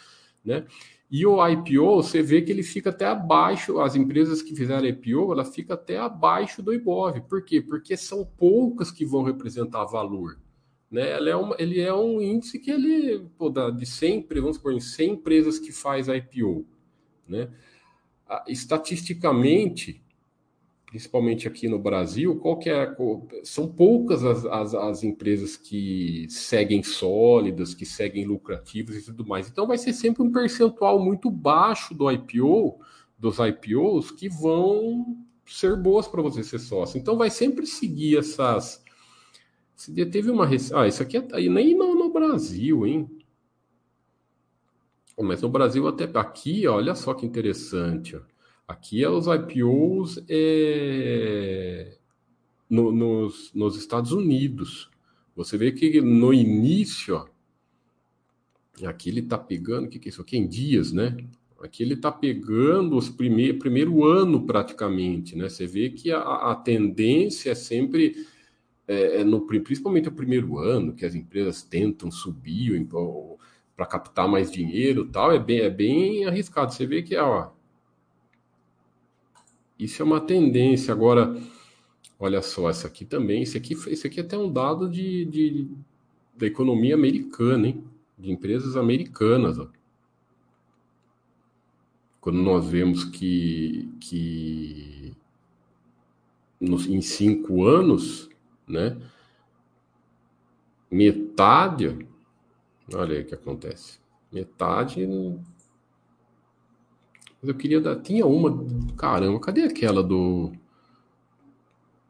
né? 0.43 0.65
E 1.11 1.25
o 1.25 1.45
IPO, 1.45 2.03
você 2.03 2.21
vê 2.21 2.41
que 2.41 2.51
ele 2.51 2.63
fica 2.63 2.89
até 2.89 3.05
abaixo, 3.05 3.79
as 3.79 3.95
empresas 3.95 4.41
que 4.41 4.55
fizeram 4.55 4.87
IPO, 4.87 5.33
ela 5.33 5.43
fica 5.43 5.73
até 5.73 5.97
abaixo 5.97 6.63
do 6.63 6.73
IBOV. 6.73 7.21
Por 7.21 7.43
quê? 7.43 7.61
Porque 7.61 7.97
são 7.97 8.25
poucas 8.25 8.91
que 8.91 9.05
vão 9.05 9.23
representar 9.23 9.83
valor. 9.85 10.39
Né? 10.95 11.17
Ele, 11.17 11.29
é 11.29 11.35
uma, 11.35 11.55
ele 11.59 11.81
é 11.81 11.93
um 11.93 12.21
índice 12.21 12.57
que 12.57 12.71
ele, 12.71 13.27
pô, 13.37 13.49
de 13.49 13.85
100, 13.85 14.25
vamos 14.35 14.55
supor, 14.55 14.71
em 14.71 14.79
100 14.79 15.11
empresas 15.11 15.59
que 15.59 15.73
faz 15.73 16.07
IPO. 16.07 16.65
Né? 17.27 17.49
Estatisticamente, 18.47 20.01
principalmente 20.85 21.49
aqui 21.49 21.67
no 21.67 21.77
Brasil, 21.77 22.37
qual 22.37 22.57
que 22.57 22.69
é, 22.69 22.95
são 23.43 23.67
poucas 23.67 24.23
as, 24.23 24.45
as, 24.45 24.73
as, 24.73 25.03
empresas 25.03 25.57
que 25.57 26.27
seguem 26.29 26.81
sólidas, 26.81 27.73
que 27.73 27.85
seguem 27.85 28.23
lucrativas 28.23 28.95
e 28.95 29.03
tudo 29.03 29.27
mais. 29.27 29.49
Então 29.49 29.67
vai 29.67 29.77
ser 29.77 29.91
sempre 29.91 30.23
um 30.23 30.31
percentual 30.31 30.97
muito 30.97 31.29
baixo 31.29 31.93
do 31.93 32.09
IPO, 32.09 32.79
dos 33.19 33.35
IPOs, 33.39 34.11
que 34.11 34.29
vão 34.29 35.17
ser 35.45 35.75
boas 35.75 36.07
para 36.07 36.21
você 36.21 36.41
ser 36.41 36.59
sócio. 36.59 36.97
Então 36.97 37.17
vai 37.17 37.29
sempre 37.29 37.67
seguir 37.67 38.17
essas 38.17 38.84
dia 39.93 40.05
teve 40.05 40.29
uma. 40.31 40.47
Ah, 40.73 40.87
isso 40.87 41.03
aqui 41.03 41.17
é... 41.17 41.49
nem 41.49 41.75
no, 41.75 41.95
no 41.95 42.11
Brasil, 42.11 42.85
hein? 42.85 43.09
Mas 45.17 45.41
no 45.41 45.49
Brasil, 45.49 45.87
até 45.87 46.03
aqui, 46.19 46.67
olha 46.67 46.93
só 46.95 47.13
que 47.13 47.25
interessante. 47.25 48.19
Aqui 48.67 49.03
é 49.03 49.09
os 49.09 49.27
IPOs 49.27 50.23
é... 50.27 51.97
no, 52.69 52.91
nos, 52.91 53.53
nos 53.53 53.77
Estados 53.77 54.11
Unidos. 54.11 54.89
Você 55.35 55.57
vê 55.57 55.71
que 55.71 56.01
no 56.01 56.33
início, 56.33 57.27
aqui 58.83 59.09
ele 59.09 59.19
está 59.19 59.37
pegando, 59.37 59.85
o 59.85 59.89
que, 59.89 59.99
que 59.99 60.07
é 60.07 60.11
isso 60.11 60.21
aqui? 60.21 60.37
Em 60.37 60.47
dias, 60.47 60.91
né? 60.91 61.17
Aqui 61.61 61.83
ele 61.83 61.93
está 61.95 62.11
pegando 62.11 62.95
os 62.95 63.09
primeiro, 63.09 63.57
primeiro 63.57 64.03
ano 64.05 64.45
praticamente, 64.45 65.35
né? 65.35 65.49
Você 65.49 65.65
vê 65.65 65.89
que 65.89 66.11
a, 66.11 66.19
a 66.51 66.55
tendência 66.55 67.51
é 67.51 67.55
sempre 67.55 68.25
é, 68.87 69.21
é, 69.21 69.23
no, 69.23 69.41
principalmente 69.41 70.05
no 70.05 70.11
primeiro 70.11 70.57
ano, 70.59 70.93
que 70.93 71.05
as 71.05 71.15
empresas 71.15 71.63
tentam 71.63 72.11
subir 72.11 72.87
para 73.75 73.85
captar 73.85 74.27
mais 74.27 74.51
dinheiro 74.51 75.05
tal, 75.05 75.31
é 75.31 75.39
bem, 75.39 75.59
é 75.59 75.69
bem 75.69 76.25
arriscado. 76.25 76.73
Você 76.73 76.85
vê 76.85 77.01
que 77.01 77.15
ó, 77.17 77.49
isso 79.77 80.01
é 80.01 80.05
uma 80.05 80.21
tendência. 80.21 80.93
Agora, 80.93 81.35
olha 82.19 82.41
só, 82.41 82.69
essa 82.69 82.87
aqui 82.87 83.05
também, 83.05 83.43
esse 83.43 83.57
aqui, 83.57 83.73
esse 83.87 84.07
aqui 84.07 84.19
é 84.19 84.23
até 84.23 84.37
um 84.37 84.51
dado 84.51 84.89
de, 84.89 85.25
de 85.25 85.67
da 86.37 86.45
economia 86.45 86.95
americana, 86.95 87.67
hein? 87.67 87.83
de 88.17 88.31
empresas 88.31 88.77
americanas. 88.77 89.57
Ó. 89.57 89.67
Quando 92.21 92.41
nós 92.41 92.67
vemos 92.67 93.03
que, 93.03 93.89
que 93.99 95.13
nos, 96.59 96.87
em 96.87 97.01
cinco 97.01 97.65
anos 97.65 98.29
né? 98.67 98.97
Metade, 100.89 102.07
olha 102.93 103.15
aí 103.15 103.21
o 103.21 103.25
que 103.25 103.35
acontece. 103.35 103.99
Metade. 104.31 105.05
Mas 107.41 107.49
eu 107.49 107.55
queria 107.55 107.81
dar. 107.81 108.01
Tinha 108.01 108.25
uma. 108.25 108.65
Caramba, 108.97 109.39
cadê 109.39 109.63
aquela 109.63 110.03
do. 110.03 110.51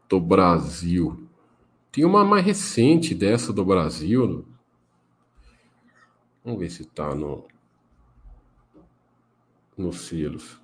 Do 0.07 0.19
Brasil? 0.19 1.27
Tinha 1.91 2.07
uma 2.07 2.23
mais 2.23 2.45
recente 2.45 3.15
dessa 3.15 3.51
do 3.51 3.65
Brasil. 3.65 4.45
Vamos 6.43 6.59
ver 6.59 6.69
se 6.69 6.85
tá 6.85 7.15
no. 7.15 7.45
Nos 9.77 10.07
selos. 10.07 10.61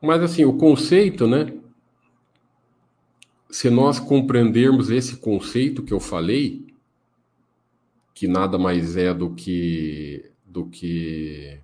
Mas 0.00 0.22
assim, 0.22 0.44
o 0.44 0.56
conceito, 0.56 1.26
né? 1.26 1.59
Se 3.50 3.68
nós 3.68 3.98
compreendermos 3.98 4.90
esse 4.90 5.16
conceito 5.16 5.82
que 5.82 5.92
eu 5.92 6.00
falei, 6.00 6.66
que 8.14 8.28
nada 8.28 8.58
mais 8.58 8.96
é 8.96 9.12
do 9.12 9.34
que 9.34 10.30
do 10.44 10.66
que 10.66 11.60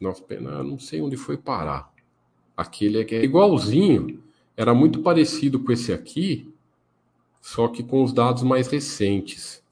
nós 0.00 0.22
não 0.64 0.78
sei 0.78 1.00
onde 1.00 1.16
foi 1.16 1.36
parar. 1.36 1.92
Aquele 2.56 3.02
é, 3.02 3.14
é 3.14 3.24
igualzinho, 3.24 4.22
era 4.56 4.74
muito 4.74 5.00
parecido 5.02 5.60
com 5.60 5.72
esse 5.72 5.92
aqui, 5.92 6.52
só 7.40 7.68
que 7.68 7.82
com 7.82 8.02
os 8.02 8.12
dados 8.12 8.42
mais 8.42 8.68
recentes. 8.68 9.62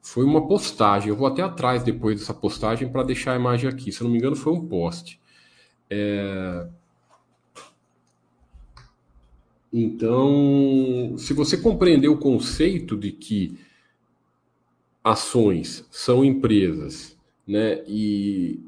Foi 0.00 0.24
uma 0.24 0.46
postagem, 0.46 1.08
eu 1.08 1.16
vou 1.16 1.26
até 1.26 1.42
atrás 1.42 1.82
depois 1.84 2.18
dessa 2.18 2.34
postagem 2.34 2.90
para 2.90 3.04
deixar 3.04 3.32
a 3.32 3.36
imagem 3.36 3.68
aqui. 3.68 3.92
Se 3.92 4.00
eu 4.00 4.04
não 4.04 4.12
me 4.12 4.18
engano, 4.18 4.36
foi 4.36 4.52
um 4.52 4.66
post. 4.66 5.20
É, 5.88 6.68
então, 9.72 11.14
se 11.16 11.32
você 11.32 11.56
compreender 11.56 12.08
o 12.08 12.18
conceito 12.18 12.96
de 12.96 13.10
que 13.10 13.58
ações 15.02 15.86
são 15.90 16.24
empresas, 16.24 17.16
né, 17.46 17.82
e 17.88 18.60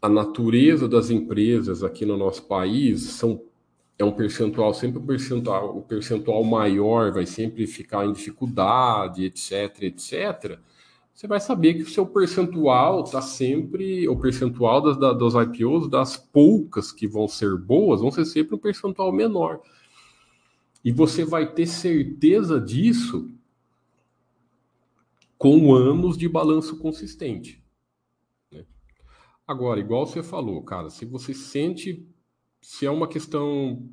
a 0.00 0.08
natureza 0.08 0.88
das 0.88 1.10
empresas 1.10 1.82
aqui 1.82 2.06
no 2.06 2.16
nosso 2.16 2.44
país 2.44 3.02
são 3.02 3.42
é 3.98 4.04
um 4.04 4.12
percentual, 4.12 4.72
sempre 4.72 4.98
o 4.98 5.02
percentual, 5.02 5.76
o 5.76 5.82
percentual 5.82 6.42
maior 6.42 7.12
vai 7.12 7.26
sempre 7.26 7.66
ficar 7.66 8.06
em 8.06 8.12
dificuldade, 8.14 9.26
etc, 9.26 9.82
etc. 9.82 10.58
Você 11.12 11.26
vai 11.26 11.38
saber 11.38 11.74
que 11.74 11.82
o 11.82 11.88
seu 11.88 12.06
percentual 12.06 13.04
está 13.04 13.20
sempre, 13.20 14.08
o 14.08 14.16
percentual 14.16 14.80
das, 14.80 14.96
das 14.96 15.34
IPOs, 15.34 15.90
das 15.90 16.16
poucas 16.16 16.90
que 16.90 17.06
vão 17.06 17.28
ser 17.28 17.58
boas, 17.58 18.00
vão 18.00 18.10
ser 18.10 18.24
sempre 18.24 18.54
um 18.54 18.58
percentual 18.58 19.12
menor. 19.12 19.60
E 20.84 20.90
você 20.92 21.24
vai 21.24 21.52
ter 21.52 21.66
certeza 21.66 22.60
disso 22.60 23.30
com 25.36 25.74
anos 25.74 26.16
de 26.16 26.28
balanço 26.28 26.78
consistente. 26.78 27.62
Né? 28.50 28.64
Agora, 29.46 29.80
igual 29.80 30.06
você 30.06 30.22
falou, 30.22 30.62
cara, 30.62 30.90
se 30.90 31.04
você 31.04 31.34
sente, 31.34 32.06
se 32.60 32.86
é 32.86 32.90
uma 32.90 33.08
questão 33.08 33.90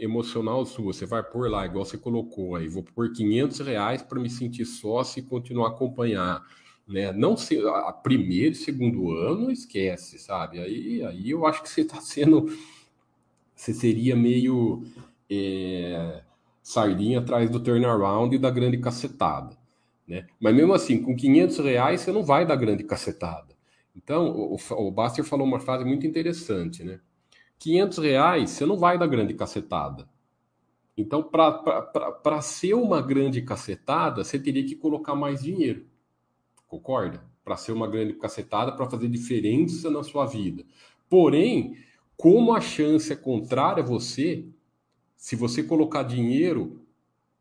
emocional 0.00 0.64
sua. 0.64 0.92
Você 0.92 1.06
vai 1.06 1.22
pôr 1.22 1.50
lá, 1.50 1.66
igual 1.66 1.84
você 1.84 1.98
colocou 1.98 2.56
aí, 2.56 2.68
vou 2.68 2.82
pôr 2.82 3.12
500 3.12 3.60
reais 3.60 4.02
para 4.02 4.18
me 4.18 4.30
sentir 4.30 4.64
sócio 4.64 5.20
e 5.20 5.22
continuar 5.22 5.68
a 5.68 5.70
acompanhar. 5.70 6.42
Né? 6.88 7.12
Não 7.12 7.36
se, 7.36 7.58
a 7.66 7.92
primeiro 7.92 8.52
e 8.52 8.58
segundo 8.58 9.12
ano, 9.12 9.50
esquece, 9.50 10.18
sabe? 10.18 10.58
Aí, 10.58 11.04
aí 11.04 11.30
eu 11.30 11.46
acho 11.46 11.62
que 11.62 11.68
você 11.68 11.82
está 11.82 12.00
sendo. 12.00 12.46
Você 13.54 13.74
seria 13.74 14.16
meio 14.16 14.82
é, 15.28 16.22
sardinha 16.62 17.20
atrás 17.20 17.50
do 17.50 17.60
turnaround 17.60 18.34
e 18.34 18.38
da 18.38 18.50
grande 18.50 18.78
cacetada. 18.78 19.56
Né? 20.06 20.26
Mas 20.40 20.54
mesmo 20.54 20.72
assim, 20.72 21.02
com 21.02 21.14
500 21.14 21.58
reais 21.58 22.00
você 22.00 22.12
não 22.12 22.22
vai 22.22 22.46
dar 22.46 22.56
grande 22.56 22.84
cacetada. 22.84 23.54
Então, 23.94 24.30
o, 24.30 24.56
o 24.56 24.90
Baster 24.90 25.24
falou 25.24 25.46
uma 25.46 25.60
frase 25.60 25.84
muito 25.84 26.06
interessante, 26.06 26.84
né? 26.84 27.00
500 27.58 27.98
reais 27.98 28.50
você 28.50 28.64
não 28.64 28.76
vai 28.76 28.98
dar 28.98 29.06
grande 29.06 29.34
cacetada. 29.34 30.08
Então, 30.96 31.22
para 31.22 32.40
ser 32.42 32.74
uma 32.74 33.00
grande 33.00 33.42
cacetada, 33.42 34.24
você 34.24 34.38
teria 34.38 34.64
que 34.64 34.74
colocar 34.74 35.14
mais 35.14 35.42
dinheiro. 35.42 35.86
Concorda? 36.66 37.22
Para 37.44 37.56
ser 37.56 37.72
uma 37.72 37.88
grande 37.88 38.14
cacetada, 38.14 38.72
para 38.72 38.88
fazer 38.88 39.08
diferença 39.08 39.90
na 39.90 40.02
sua 40.02 40.26
vida. 40.26 40.64
Porém, 41.08 41.76
como 42.16 42.54
a 42.54 42.60
chance 42.60 43.12
é 43.12 43.16
contrária 43.16 43.82
a 43.82 43.86
você, 43.86 44.46
se 45.20 45.36
você 45.36 45.62
colocar 45.62 46.02
dinheiro, 46.02 46.80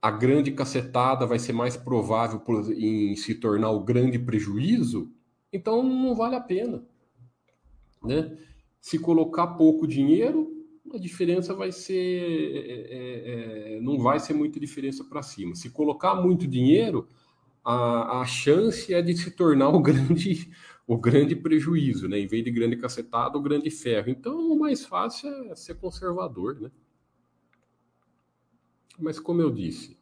a 0.02 0.12
grande 0.12 0.52
cacetada 0.52 1.26
vai 1.26 1.40
ser 1.40 1.54
mais 1.54 1.78
provável 1.78 2.44
em 2.76 3.16
se 3.16 3.36
tornar 3.36 3.72
o 3.72 3.86
grande 3.86 4.20
prejuízo, 4.20 5.10
então 5.52 5.82
não 5.82 6.14
vale 6.14 6.36
a 6.36 6.42
pena. 6.42 6.84
Né? 8.04 8.38
Se 8.82 9.00
colocar 9.00 9.48
pouco 9.48 9.88
dinheiro, 9.88 10.52
a 10.94 10.98
diferença 10.98 11.54
vai 11.54 11.72
ser. 11.72 11.96
É, 11.96 13.76
é, 13.76 13.78
é 13.78 13.82
não 13.82 13.98
vai 13.98 14.20
ser 14.20 14.34
muita 14.34 14.60
diferença 14.60 15.06
para 15.06 15.24
cima. 15.24 15.56
Se 15.56 15.70
colocar 15.70 16.16
muito 16.16 16.46
dinheiro, 16.46 17.08
a, 17.64 18.20
a 18.20 18.26
chance 18.26 18.94
é 18.94 19.02
de 19.02 19.16
se 19.16 19.32
tornar 19.32 19.70
o 19.70 19.80
grande, 19.82 20.52
o 20.86 20.98
grande 20.98 21.34
prejuízo, 21.34 22.10
né? 22.10 22.20
Em 22.20 22.28
vez 22.28 22.44
de 22.44 22.52
grande 22.52 22.76
cacetada, 22.76 23.38
o 23.38 23.42
grande 23.42 23.72
ferro. 23.72 24.10
Então, 24.10 24.38
o 24.52 24.60
mais 24.60 24.86
fácil 24.86 25.30
é 25.50 25.56
ser 25.56 25.76
conservador, 25.76 26.60
né? 26.60 26.70
Mas 29.00 29.20
como 29.20 29.42
eu 29.42 29.50
disse, 29.50 29.98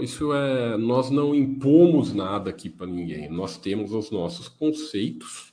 isso 0.00 0.32
é, 0.32 0.76
nós 0.76 1.10
não 1.10 1.34
impomos 1.34 2.12
nada 2.12 2.50
aqui 2.50 2.68
para 2.68 2.86
ninguém. 2.86 3.28
Nós 3.30 3.56
temos 3.56 3.92
os 3.92 4.10
nossos 4.10 4.46
conceitos, 4.46 5.52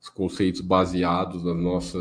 os 0.00 0.08
conceitos 0.08 0.60
baseados 0.60 1.44
na 1.44 1.54
nossa, 1.54 1.98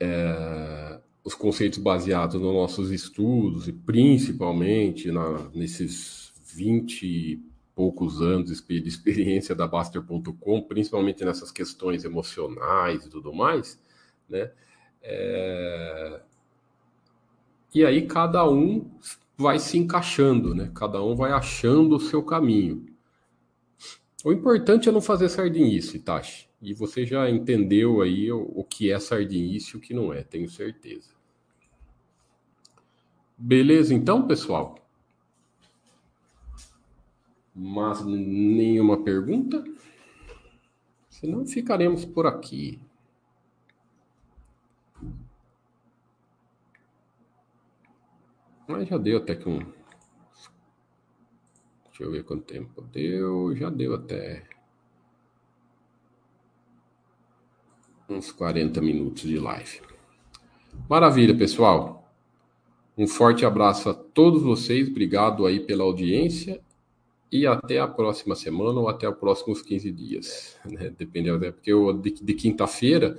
é, 0.00 1.00
os 1.22 1.34
conceitos 1.34 1.78
baseados 1.78 2.40
nos 2.40 2.52
nossos 2.52 2.90
estudos 2.90 3.68
e 3.68 3.72
principalmente 3.72 5.12
na, 5.12 5.50
nesses 5.54 6.32
20 6.54 7.06
e 7.06 7.52
poucos 7.74 8.20
anos 8.20 8.50
de 8.64 8.88
experiência 8.88 9.54
da 9.54 9.66
Baster.com, 9.66 10.62
principalmente 10.62 11.24
nessas 11.24 11.50
questões 11.50 12.04
emocionais 12.04 13.06
e 13.06 13.10
tudo 13.10 13.32
mais, 13.32 13.78
né? 14.28 14.50
É... 15.02 16.20
E 17.74 17.84
aí 17.84 18.06
cada 18.06 18.48
um 18.48 18.90
vai 19.36 19.58
se 19.58 19.78
encaixando, 19.78 20.54
né? 20.54 20.70
Cada 20.74 21.02
um 21.02 21.14
vai 21.14 21.32
achando 21.32 21.96
o 21.96 22.00
seu 22.00 22.22
caminho. 22.22 22.86
O 24.24 24.32
importante 24.32 24.88
é 24.88 24.92
não 24.92 25.00
fazer 25.00 25.28
sardinice, 25.28 25.98
Tashi. 25.98 26.48
E 26.60 26.72
você 26.72 27.04
já 27.04 27.28
entendeu 27.28 28.00
aí 28.02 28.30
o, 28.30 28.42
o 28.54 28.62
que 28.62 28.92
é 28.92 28.98
sardinice 29.00 29.74
e 29.74 29.76
o 29.76 29.80
que 29.80 29.92
não 29.92 30.12
é, 30.12 30.22
tenho 30.22 30.48
certeza. 30.48 31.10
Beleza, 33.36 33.92
então, 33.92 34.26
pessoal? 34.28 34.76
Mas 37.52 38.04
nenhuma 38.04 39.02
pergunta? 39.02 39.64
Senão 41.08 41.44
ficaremos 41.44 42.04
por 42.04 42.26
aqui. 42.26 42.80
Mas 48.72 48.88
já 48.88 48.96
deu 48.96 49.18
até 49.18 49.36
que 49.36 49.46
um. 49.46 49.58
Deixa 51.84 52.04
eu 52.04 52.10
ver 52.10 52.24
quanto 52.24 52.44
tempo 52.44 52.80
deu. 52.80 53.54
Já 53.54 53.68
deu 53.68 53.94
até. 53.94 54.44
Uns 58.08 58.32
40 58.32 58.80
minutos 58.80 59.24
de 59.24 59.38
live. 59.38 59.82
Maravilha, 60.88 61.36
pessoal. 61.36 62.10
Um 62.96 63.06
forte 63.06 63.44
abraço 63.44 63.90
a 63.90 63.94
todos 63.94 64.42
vocês. 64.42 64.88
Obrigado 64.88 65.44
aí 65.44 65.60
pela 65.60 65.84
audiência. 65.84 66.58
E 67.30 67.46
até 67.46 67.78
a 67.78 67.86
próxima 67.86 68.34
semana 68.34 68.80
ou 68.80 68.88
até 68.88 69.06
os 69.06 69.18
próximos 69.18 69.60
15 69.60 69.92
dias. 69.92 70.58
Né? 70.64 70.94
Dependendo, 70.96 71.38
né? 71.38 71.50
porque 71.50 71.70
eu, 71.70 71.92
de, 71.92 72.10
de 72.12 72.34
quinta-feira? 72.34 73.18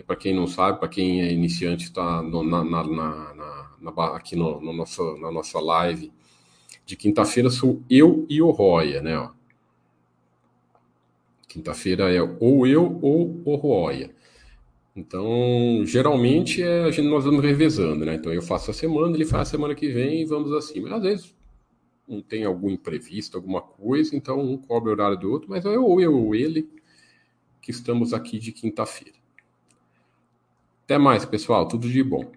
Para 0.00 0.16
quem 0.16 0.34
não 0.34 0.46
sabe, 0.46 0.78
para 0.78 0.88
quem 0.88 1.20
é 1.20 1.30
iniciante, 1.30 1.84
está 1.84 2.22
na, 2.22 2.64
na, 2.64 2.84
na 2.84 3.62
na, 3.82 4.16
aqui 4.16 4.36
no, 4.36 4.60
no, 4.60 4.72
nosso, 4.72 5.18
na 5.18 5.30
nossa 5.30 5.58
live 5.60 6.12
de 6.86 6.96
quinta-feira 6.96 7.50
sou 7.50 7.82
eu 7.90 8.24
e 8.28 8.40
o 8.40 8.50
Roya, 8.50 9.02
né? 9.02 9.30
Quinta-feira 11.48 12.10
é 12.12 12.22
ou 12.22 12.66
eu 12.66 12.98
ou 13.02 13.42
o 13.44 13.54
Roya. 13.56 14.14
Então, 14.94 15.82
geralmente 15.84 16.62
é, 16.62 16.84
a 16.84 16.90
gente, 16.90 17.08
nós 17.08 17.24
vamos 17.24 17.42
revezando, 17.42 18.04
né? 18.04 18.14
Então 18.14 18.32
eu 18.32 18.42
faço 18.42 18.70
a 18.70 18.74
semana, 18.74 19.14
ele 19.14 19.26
faz 19.26 19.48
a 19.48 19.50
semana 19.50 19.74
que 19.74 19.88
vem 19.88 20.22
e 20.22 20.24
vamos 20.24 20.52
assim. 20.52 20.80
Mas 20.80 20.92
às 20.92 21.02
vezes 21.02 21.36
não 22.06 22.20
tem 22.20 22.44
algum 22.44 22.70
imprevisto, 22.70 23.36
alguma 23.36 23.60
coisa, 23.60 24.14
então 24.14 24.40
um 24.40 24.56
cobre 24.56 24.90
o 24.90 24.92
horário 24.92 25.18
do 25.18 25.30
outro, 25.30 25.48
mas 25.50 25.64
é 25.64 25.78
ou 25.78 26.00
eu 26.00 26.14
ou 26.14 26.34
ele 26.34 26.68
que 27.60 27.70
estamos 27.70 28.12
aqui 28.12 28.38
de 28.38 28.52
quinta-feira. 28.52 29.21
Até 30.84 30.98
mais, 30.98 31.24
pessoal. 31.24 31.66
Tudo 31.66 31.88
de 31.88 32.02
bom. 32.02 32.30